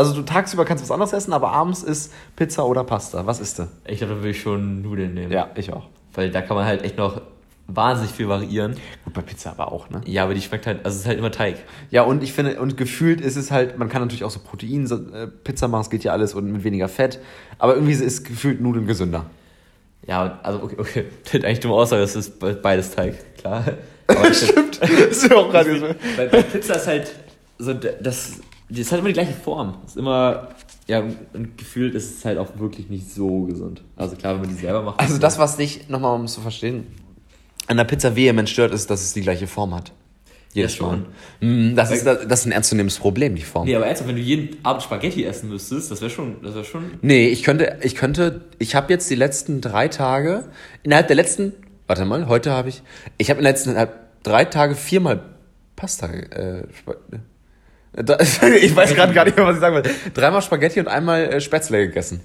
Also 0.00 0.14
du 0.14 0.22
tagsüber 0.22 0.64
kannst 0.64 0.82
was 0.82 0.90
anderes 0.90 1.12
essen, 1.12 1.34
aber 1.34 1.52
abends 1.52 1.82
ist 1.82 2.10
Pizza 2.34 2.64
oder 2.66 2.84
Pasta. 2.84 3.26
Was 3.26 3.38
isst 3.38 3.58
du? 3.58 3.68
Ich 3.86 3.98
glaube, 3.98 4.14
da 4.14 4.18
würde 4.20 4.30
ich 4.30 4.40
schon 4.40 4.80
Nudeln 4.80 5.12
nehmen. 5.12 5.30
ich 5.56 5.72
auch. 5.74 5.88
Weil 6.14 6.30
da 6.30 6.40
kann 6.40 6.56
man 6.56 6.64
halt 6.64 6.82
echt 6.82 6.96
noch 6.96 7.20
wahnsinnig 7.66 8.12
viel 8.12 8.26
variieren. 8.26 8.76
Gut, 9.04 9.12
bei 9.12 9.20
Pizza 9.20 9.50
aber 9.50 9.70
auch, 9.70 9.90
ne? 9.90 10.00
Ja, 10.06 10.24
aber 10.24 10.32
die 10.32 10.40
schmeckt 10.40 10.66
halt, 10.66 10.78
also 10.84 10.94
es 10.96 11.02
ist 11.02 11.06
halt 11.06 11.18
immer 11.18 11.30
Teig. 11.30 11.56
Ja, 11.90 12.02
und 12.02 12.22
ich 12.22 12.32
finde, 12.32 12.58
und 12.60 12.78
gefühlt 12.78 13.20
ist 13.20 13.36
es 13.36 13.50
halt, 13.50 13.78
man 13.78 13.90
kann 13.90 14.00
natürlich 14.00 14.24
auch 14.24 14.30
so 14.30 14.40
Protein, 14.40 14.86
so, 14.86 14.94
äh, 14.96 15.26
Pizza 15.28 15.68
machen, 15.68 15.82
es 15.82 15.90
geht 15.90 16.02
ja 16.02 16.12
alles 16.12 16.32
und 16.32 16.50
mit 16.50 16.64
weniger 16.64 16.88
Fett, 16.88 17.20
aber 17.58 17.74
irgendwie 17.74 17.92
ist 17.92 18.24
gefühlt 18.24 18.60
Nudeln 18.62 18.86
gesünder. 18.86 19.26
Ja, 20.06 20.40
also 20.42 20.62
okay, 20.62 20.76
okay. 20.78 21.04
Das 21.24 21.34
ist 21.34 21.44
eigentlich 21.44 21.60
dumme 21.60 21.74
Aussage, 21.74 22.02
es 22.02 22.16
ist 22.16 22.40
be- 22.40 22.54
beides 22.60 22.90
Teig, 22.92 23.14
klar. 23.36 23.62
Aber 24.08 24.28
ich 24.30 24.38
find- 24.38 24.78
ist 24.78 25.30
ja 25.30 25.36
auch 25.36 25.50
gerade 25.50 25.78
so. 25.78 25.86
bei, 26.16 26.26
bei 26.26 26.42
Pizza 26.42 26.74
ist 26.74 26.86
halt 26.88 27.14
so, 27.58 27.74
das, 27.74 28.40
das 28.70 28.78
ist 28.80 28.92
halt 28.92 29.00
immer 29.00 29.08
die 29.08 29.14
gleiche 29.14 29.32
Form. 29.32 29.74
Ist 29.84 29.96
immer, 29.96 30.48
ja, 30.86 31.00
und 31.32 31.58
gefühlt 31.58 31.94
ist 31.94 32.18
es 32.18 32.24
halt 32.24 32.38
auch 32.38 32.58
wirklich 32.58 32.88
nicht 32.88 33.10
so 33.12 33.42
gesund. 33.42 33.82
Also 33.96 34.16
klar, 34.16 34.34
wenn 34.34 34.42
man 34.42 34.50
die 34.50 34.60
selber 34.60 34.82
macht. 34.82 35.00
Also 35.00 35.18
das, 35.18 35.38
was 35.38 35.56
dich, 35.56 35.88
nochmal 35.88 36.14
um 36.14 36.24
es 36.24 36.32
zu 36.34 36.40
verstehen, 36.40 36.86
an 37.66 37.76
der 37.76 37.84
Pizza 37.84 38.16
vehement 38.16 38.48
stört, 38.48 38.72
ist, 38.72 38.90
dass 38.90 39.02
es 39.02 39.12
die 39.12 39.20
gleiche 39.20 39.46
Form 39.46 39.74
hat. 39.74 39.92
Jedes 40.52 40.72
Ja, 40.72 40.78
schon. 40.78 41.06
Mal. 41.40 41.48
Mm, 41.70 41.76
Das 41.76 41.92
ist, 41.92 42.04
das 42.04 42.40
ist 42.40 42.46
ein 42.46 42.50
ernstzunehmendes 42.52 42.98
Problem, 42.98 43.36
die 43.36 43.42
Form. 43.42 43.66
Nee, 43.66 43.76
aber 43.76 43.86
ernsthaft, 43.86 44.08
wenn 44.08 44.16
du 44.16 44.22
jeden 44.22 44.56
Abend 44.64 44.82
Spaghetti 44.82 45.24
essen 45.24 45.48
müsstest, 45.48 45.92
das 45.92 46.00
wäre 46.00 46.10
schon, 46.10 46.42
das 46.42 46.54
wäre 46.54 46.64
schon. 46.64 46.90
Nee, 47.02 47.28
ich 47.28 47.44
könnte, 47.44 47.78
ich 47.82 47.94
könnte, 47.94 48.46
ich 48.58 48.74
habe 48.74 48.92
jetzt 48.92 49.08
die 49.10 49.14
letzten 49.14 49.60
drei 49.60 49.86
Tage, 49.86 50.48
innerhalb 50.82 51.06
der 51.06 51.14
letzten, 51.14 51.52
warte 51.86 52.04
mal, 52.04 52.26
heute 52.26 52.50
habe 52.50 52.68
ich, 52.68 52.82
ich 53.18 53.30
habe 53.30 53.38
in 53.38 53.44
den 53.44 53.52
letzten 53.52 53.70
innerhalb 53.70 54.22
drei 54.24 54.44
Tage 54.44 54.74
viermal 54.74 55.22
Pasta, 55.76 56.08
äh, 56.08 56.64
Sp- 56.74 56.98
Da, 57.12 57.18
ich 58.62 58.76
weiß 58.76 58.94
gerade 58.94 59.12
gar 59.12 59.24
nicht 59.24 59.36
mehr, 59.36 59.46
was 59.46 59.56
ich 59.56 59.60
sagen 59.60 59.74
will. 59.76 59.82
Dreimal 60.14 60.42
Spaghetti 60.42 60.80
und 60.80 60.88
einmal 60.88 61.24
äh, 61.24 61.40
Spätzle 61.40 61.86
gegessen. 61.88 62.20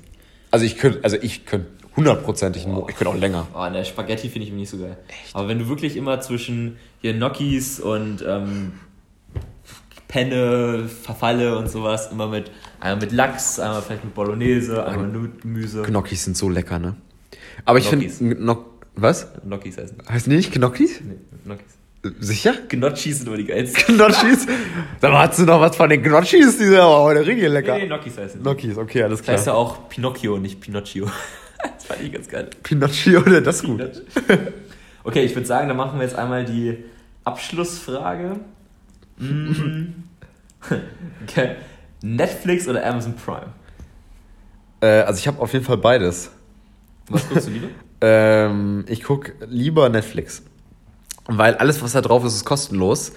Also 0.52 0.66
ich 0.66 0.78
könnte, 0.78 1.00
also 1.04 1.18
ich 1.20 1.46
könnte 1.46 1.68
hundertprozentig, 1.96 2.68
Mo- 2.68 2.88
ich 2.90 2.96
könnte 2.96 3.10
auch 3.12 3.18
länger. 3.20 3.48
Oh, 3.54 3.68
ne, 3.70 3.84
Spaghetti 3.84 4.30
finde 4.30 4.48
ich 4.48 4.54
nicht 4.54 4.70
so 4.70 4.78
geil. 4.78 4.98
Aber 5.34 5.48
wenn 5.48 5.60
du 5.60 5.68
wirklich 5.68 5.98
immer 5.98 6.22
zwischen 6.22 6.78
hier 7.02 7.14
Gnocchis 7.14 7.80
und 7.80 8.24
ähm, 8.28 8.74
Penne, 10.08 10.88
Verfalle 10.88 11.58
und 11.58 11.70
sowas, 11.70 12.12
immer 12.12 12.28
mit, 12.28 12.52
einmal 12.80 13.02
mit 13.02 13.12
Lachs, 13.12 13.60
einmal 13.60 13.82
vielleicht 13.82 14.04
mit 14.04 14.14
Bolognese, 14.14 14.86
einmal 14.86 15.08
mit 15.08 15.42
Gemüse. 15.42 15.82
Gnocchis 15.82 16.24
sind 16.26 16.38
so 16.38 16.48
lecker, 16.50 16.80
ne? 16.80 16.96
Aber 17.66 17.80
ich 17.80 17.88
finde, 17.88 18.06
Gnocchis. 18.08 18.66
Was? 18.98 19.28
Gnocchis 19.44 19.78
heißen. 19.78 19.98
Heißt 20.08 20.28
nicht 20.28 20.54
Gnocchis? 20.54 21.02
Nee, 21.02 21.16
Gnocchis. 21.44 21.66
Sicher? 22.20 22.54
Gnocchis 22.70 23.20
sind 23.20 23.28
immer 23.28 23.38
die 23.38 23.46
geilsten. 23.46 23.96
Gnocchis? 23.98 24.46
Sag 25.02 25.12
mal, 25.12 25.28
hast 25.28 25.40
du 25.40 25.44
noch 25.44 25.60
was 25.60 25.76
von 25.76 25.90
den 25.90 26.04
Gnocchis? 26.04 26.58
Die 26.58 26.66
sind 26.66 26.76
aber 26.76 27.02
heute 27.02 27.26
richtig 27.26 27.50
lecker. 27.50 27.74
Nee, 27.76 27.82
nee, 27.82 27.88
Gnocchis 27.88 28.18
heißen. 28.18 28.42
Gnocchis, 28.42 28.78
okay, 28.78 29.04
alles 29.04 29.20
Das 29.20 29.30
heißt 29.30 29.44
klar. 29.44 29.56
ja 29.56 29.62
auch 29.62 29.90
Pinocchio, 29.90 30.38
nicht 30.38 30.62
Pinocchio. 30.62 31.06
das 31.64 31.86
fand 31.86 32.02
ich 32.02 32.12
ganz 32.12 32.28
geil. 32.28 32.50
Pinocchio, 32.64 33.22
oder 33.22 33.42
das 33.42 33.58
ist 33.58 33.64
gut. 33.64 33.82
Okay, 35.04 35.24
ich 35.24 35.36
würde 35.36 35.48
sagen, 35.48 35.68
dann 35.68 35.78
machen 35.78 36.00
wir 36.00 36.04
jetzt 36.06 36.16
einmal 36.16 36.46
die 36.46 36.84
Abschlussfrage. 37.24 38.40
Mm. 39.18 39.94
okay. 41.24 41.56
Netflix 42.02 42.68
oder 42.68 42.86
Amazon 42.86 43.16
Prime? 43.16 43.54
Äh, 44.82 45.02
also 45.02 45.20
ich 45.20 45.28
habe 45.28 45.42
auf 45.42 45.54
jeden 45.54 45.66
Fall 45.66 45.78
beides. 45.78 46.32
Was 47.10 47.28
guckst 47.30 47.48
du 47.48 47.52
lieber? 47.52 47.68
Ähm, 48.02 48.86
ich 48.88 49.04
guck 49.04 49.34
lieber 49.48 49.90
Netflix. 49.90 50.44
Weil 51.28 51.56
alles, 51.56 51.82
was 51.82 51.94
da 51.94 52.02
drauf 52.02 52.24
ist, 52.24 52.36
ist 52.36 52.46
kostenlos. 52.46 53.12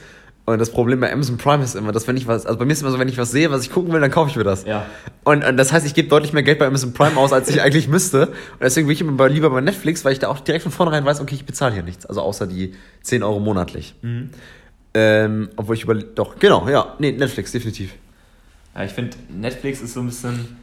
Und 0.46 0.58
das 0.58 0.70
Problem 0.70 1.00
bei 1.00 1.12
Amazon 1.12 1.36
Prime 1.36 1.62
ist 1.62 1.74
immer, 1.74 1.92
dass 1.92 2.08
wenn 2.08 2.16
ich 2.16 2.26
was, 2.26 2.46
also 2.46 2.58
bei 2.58 2.64
mir 2.64 2.72
ist 2.72 2.80
immer 2.80 2.90
so, 2.90 2.98
wenn 2.98 3.08
ich 3.08 3.18
was 3.18 3.30
sehe, 3.30 3.50
was 3.50 3.62
ich 3.64 3.70
gucken 3.70 3.92
will, 3.92 4.00
dann 4.00 4.10
kaufe 4.10 4.30
ich 4.30 4.36
mir 4.36 4.44
das. 4.44 4.64
Ja. 4.64 4.86
Und, 5.24 5.44
und 5.44 5.58
das 5.58 5.74
heißt, 5.74 5.84
ich 5.84 5.92
gebe 5.92 6.08
deutlich 6.08 6.32
mehr 6.32 6.42
Geld 6.42 6.58
bei 6.58 6.66
Amazon 6.66 6.94
Prime 6.94 7.18
aus, 7.18 7.34
als 7.34 7.50
ich 7.50 7.60
eigentlich 7.60 7.86
müsste. 7.86 8.28
Und 8.28 8.62
deswegen 8.62 8.88
will 8.88 8.94
ich 8.94 9.02
immer 9.02 9.28
lieber 9.28 9.50
bei 9.50 9.60
Netflix, 9.60 10.06
weil 10.06 10.12
ich 10.12 10.20
da 10.20 10.28
auch 10.28 10.40
direkt 10.40 10.62
von 10.62 10.72
vornherein 10.72 11.04
weiß, 11.04 11.20
okay, 11.20 11.34
ich 11.34 11.44
bezahle 11.44 11.74
hier 11.74 11.82
nichts. 11.82 12.06
Also 12.06 12.22
außer 12.22 12.46
die 12.46 12.74
10 13.02 13.22
Euro 13.24 13.40
monatlich. 13.40 13.94
Ähm, 14.94 15.50
obwohl 15.56 15.76
ich 15.76 15.84
über, 15.84 15.94
doch, 15.94 16.38
genau, 16.38 16.66
ja, 16.66 16.94
nee, 16.98 17.12
Netflix, 17.12 17.52
definitiv. 17.52 17.92
ja 18.74 18.84
ich 18.84 18.92
finde, 18.92 19.18
Netflix 19.28 19.82
ist 19.82 19.92
so 19.92 20.00
ein 20.00 20.06
bisschen, 20.06 20.56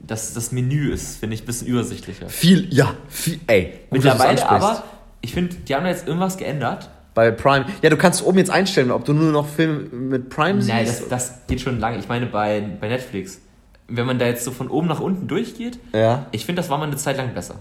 das, 0.00 0.34
das 0.34 0.52
Menü 0.52 0.92
ist, 0.92 1.18
finde 1.18 1.34
ich, 1.34 1.44
ein 1.44 1.46
bisschen 1.46 1.66
übersichtlicher. 1.66 2.28
Viel, 2.28 2.66
ja, 2.70 2.94
viel, 3.08 3.40
ey. 3.46 3.80
Mittlerweile 3.90 4.46
aber, 4.46 4.84
ich 5.20 5.32
finde, 5.34 5.54
die 5.56 5.74
haben 5.74 5.84
da 5.84 5.90
jetzt 5.90 6.06
irgendwas 6.06 6.36
geändert. 6.36 6.90
Bei 7.14 7.30
Prime. 7.30 7.66
Ja, 7.82 7.90
du 7.90 7.96
kannst 7.96 8.24
oben 8.24 8.38
jetzt 8.38 8.50
einstellen, 8.50 8.90
ob 8.90 9.04
du 9.04 9.12
nur 9.12 9.32
noch 9.32 9.48
Filme 9.48 9.80
mit 9.90 10.30
Prime 10.30 10.62
Nein, 10.64 10.86
siehst. 10.86 11.02
das, 11.02 11.08
das 11.08 11.46
geht 11.48 11.60
schon 11.60 11.80
lange. 11.80 11.98
Ich 11.98 12.08
meine, 12.08 12.26
bei, 12.26 12.62
bei 12.80 12.88
Netflix, 12.88 13.40
wenn 13.88 14.06
man 14.06 14.18
da 14.18 14.26
jetzt 14.26 14.44
so 14.44 14.52
von 14.52 14.68
oben 14.68 14.86
nach 14.86 15.00
unten 15.00 15.26
durchgeht, 15.26 15.78
ja. 15.92 16.26
ich 16.30 16.46
finde, 16.46 16.62
das 16.62 16.70
war 16.70 16.78
mal 16.78 16.86
eine 16.86 16.96
Zeit 16.96 17.16
lang 17.16 17.34
besser. 17.34 17.56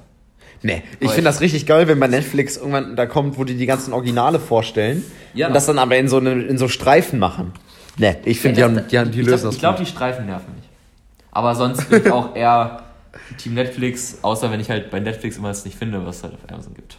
Nee, 0.62 0.84
ich 1.00 1.10
finde 1.12 1.24
das 1.30 1.40
richtig 1.42 1.66
geil, 1.66 1.88
wenn 1.88 2.00
bei 2.00 2.08
Netflix 2.08 2.58
irgendwann 2.58 2.96
da 2.98 3.06
kommt, 3.06 3.38
wo 3.38 3.44
die 3.46 3.56
die 3.56 3.66
ganzen 3.66 3.94
Originale 3.94 4.40
vorstellen 4.40 5.04
Ja. 5.34 5.48
und 5.48 5.54
das 5.54 5.66
dann 5.66 5.80
aber 5.80 5.96
in 5.98 6.10
so, 6.10 6.18
eine, 6.18 6.32
in 6.44 6.58
so 6.58 6.68
Streifen 6.68 7.18
machen. 7.18 7.54
Nee, 7.98 8.18
ich 8.26 8.40
finde, 8.42 8.60
Ja, 8.62 8.68
die, 8.68 8.74
das- 8.76 8.84
haben, 8.84 8.90
die, 8.90 9.00
haben, 9.00 9.12
die 9.12 9.20
ich 9.22 9.26
lösen 9.26 9.38
glaub, 9.40 9.50
das 9.50 9.56
Ich 9.56 9.60
glaube, 9.60 9.80
die 9.80 9.86
Streifen 9.86 10.26
nerven 10.26 10.54
mich. 10.56 10.66
Aber 11.32 11.56
sonst 11.56 11.90
bin 11.90 12.02
ich 12.06 12.12
auch 12.12 12.36
eher 12.36 12.84
Team 13.38 13.54
Netflix, 13.54 14.18
außer 14.22 14.52
wenn 14.52 14.60
ich 14.60 14.70
halt 14.70 14.92
bei 14.92 15.00
Netflix 15.00 15.38
immer 15.38 15.50
es 15.50 15.64
nicht 15.66 15.78
finde, 15.78 16.06
was 16.06 16.18
es 16.18 16.24
halt 16.24 16.34
auf 16.34 16.40
Amazon 16.52 16.74
gibt. 16.74 16.98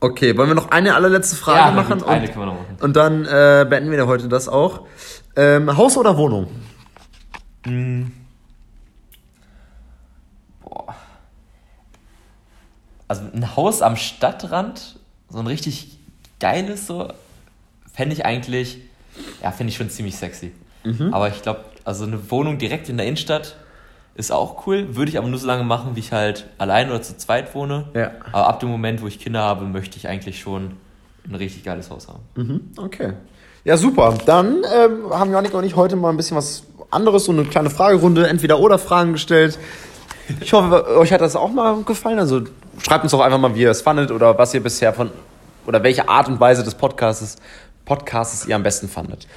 Okay, 0.00 0.36
wollen 0.36 0.48
wir 0.48 0.54
noch 0.54 0.70
eine 0.70 0.94
allerletzte 0.94 1.34
Frage 1.36 1.58
Ja, 1.58 1.70
machen? 1.72 1.98
gut, 1.98 2.08
eine 2.08 2.20
und, 2.26 2.32
können 2.32 2.40
wir 2.42 2.46
noch 2.46 2.54
machen. 2.54 2.76
und 2.80 2.96
dann 2.96 3.24
äh, 3.24 3.66
beenden 3.68 3.90
wir 3.90 4.06
heute 4.06 4.28
das 4.28 4.48
auch. 4.48 4.86
Ähm, 5.34 5.76
Haus 5.76 5.96
oder 5.96 6.16
Wohnung? 6.16 6.46
Boah. 10.62 10.94
Also 13.08 13.22
ein 13.34 13.56
Haus 13.56 13.82
am 13.82 13.96
Stadtrand, 13.96 14.98
so 15.28 15.38
ein 15.38 15.46
richtig 15.46 15.98
geiles 16.40 16.86
so, 16.86 17.12
fände 17.92 18.14
ich 18.14 18.24
eigentlich, 18.24 18.78
ja, 19.42 19.50
finde 19.50 19.70
ich 19.72 19.76
schon 19.76 19.90
ziemlich 19.90 20.16
sexy. 20.16 20.52
Mhm. 20.84 21.12
Aber 21.12 21.28
ich 21.28 21.42
glaube, 21.42 21.64
also 21.84 22.04
eine 22.04 22.30
Wohnung 22.30 22.58
direkt 22.58 22.88
in 22.88 22.96
der 22.98 23.06
Innenstadt 23.06 23.56
ist 24.18 24.32
auch 24.32 24.66
cool, 24.66 24.96
würde 24.96 25.10
ich 25.10 25.16
aber 25.16 25.28
nur 25.28 25.38
so 25.38 25.46
lange 25.46 25.62
machen, 25.62 25.94
wie 25.94 26.00
ich 26.00 26.12
halt 26.12 26.46
allein 26.58 26.90
oder 26.90 27.00
zu 27.00 27.16
zweit 27.16 27.54
wohne. 27.54 27.84
Ja. 27.94 28.10
Aber 28.32 28.48
ab 28.48 28.60
dem 28.60 28.68
Moment, 28.68 29.00
wo 29.00 29.06
ich 29.06 29.20
Kinder 29.20 29.40
habe, 29.40 29.64
möchte 29.64 29.96
ich 29.96 30.08
eigentlich 30.08 30.40
schon 30.40 30.72
ein 31.26 31.36
richtig 31.36 31.62
geiles 31.64 31.88
Haus 31.88 32.08
haben. 32.08 32.20
Mhm, 32.34 32.60
okay. 32.76 33.12
Ja, 33.64 33.76
super. 33.76 34.18
Dann 34.26 34.64
ähm, 34.74 35.10
haben 35.10 35.30
Janik 35.30 35.54
und 35.54 35.62
ich 35.62 35.76
heute 35.76 35.94
mal 35.94 36.10
ein 36.10 36.16
bisschen 36.16 36.36
was 36.36 36.64
anderes, 36.90 37.26
so 37.26 37.32
eine 37.32 37.44
kleine 37.44 37.70
Fragerunde, 37.70 38.26
entweder 38.26 38.58
oder 38.58 38.78
Fragen 38.78 39.12
gestellt. 39.12 39.56
Ich 40.40 40.52
hoffe, 40.52 40.96
euch 40.96 41.12
hat 41.12 41.20
das 41.20 41.36
auch 41.36 41.52
mal 41.52 41.82
gefallen. 41.84 42.18
Also 42.18 42.42
schreibt 42.82 43.04
uns 43.04 43.12
doch 43.12 43.20
einfach 43.20 43.38
mal, 43.38 43.54
wie 43.54 43.60
ihr 43.60 43.70
es 43.70 43.82
fandet 43.82 44.10
oder 44.10 44.36
was 44.36 44.52
ihr 44.52 44.62
bisher 44.62 44.92
von 44.92 45.10
oder 45.64 45.82
welche 45.84 46.08
Art 46.08 46.26
und 46.26 46.40
Weise 46.40 46.64
des 46.64 46.74
Podcasts, 46.74 47.36
Podcasts 47.84 48.46
ihr 48.46 48.56
am 48.56 48.64
besten 48.64 48.88
fandet. 48.88 49.28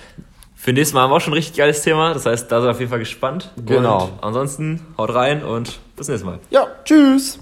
Für 0.62 0.74
nächstes 0.74 0.94
Mal 0.94 1.02
haben 1.02 1.10
wir 1.10 1.16
auch 1.16 1.22
schon 1.22 1.34
ein 1.34 1.38
richtig 1.38 1.58
geiles 1.58 1.82
Thema, 1.82 2.14
das 2.14 2.28
heißt, 2.28 2.52
da 2.52 2.62
seid 2.62 2.68
ihr 2.68 2.72
auf 2.72 2.80
jeden 2.80 2.92
Fall 2.92 3.00
gespannt. 3.00 3.50
Genau. 3.66 4.04
Und 4.04 4.24
ansonsten 4.24 4.86
haut 4.96 5.12
rein 5.12 5.44
und 5.44 5.80
bis 5.96 6.08
nächstes 6.08 6.24
Mal. 6.24 6.38
Ja, 6.52 6.68
tschüss. 6.86 7.40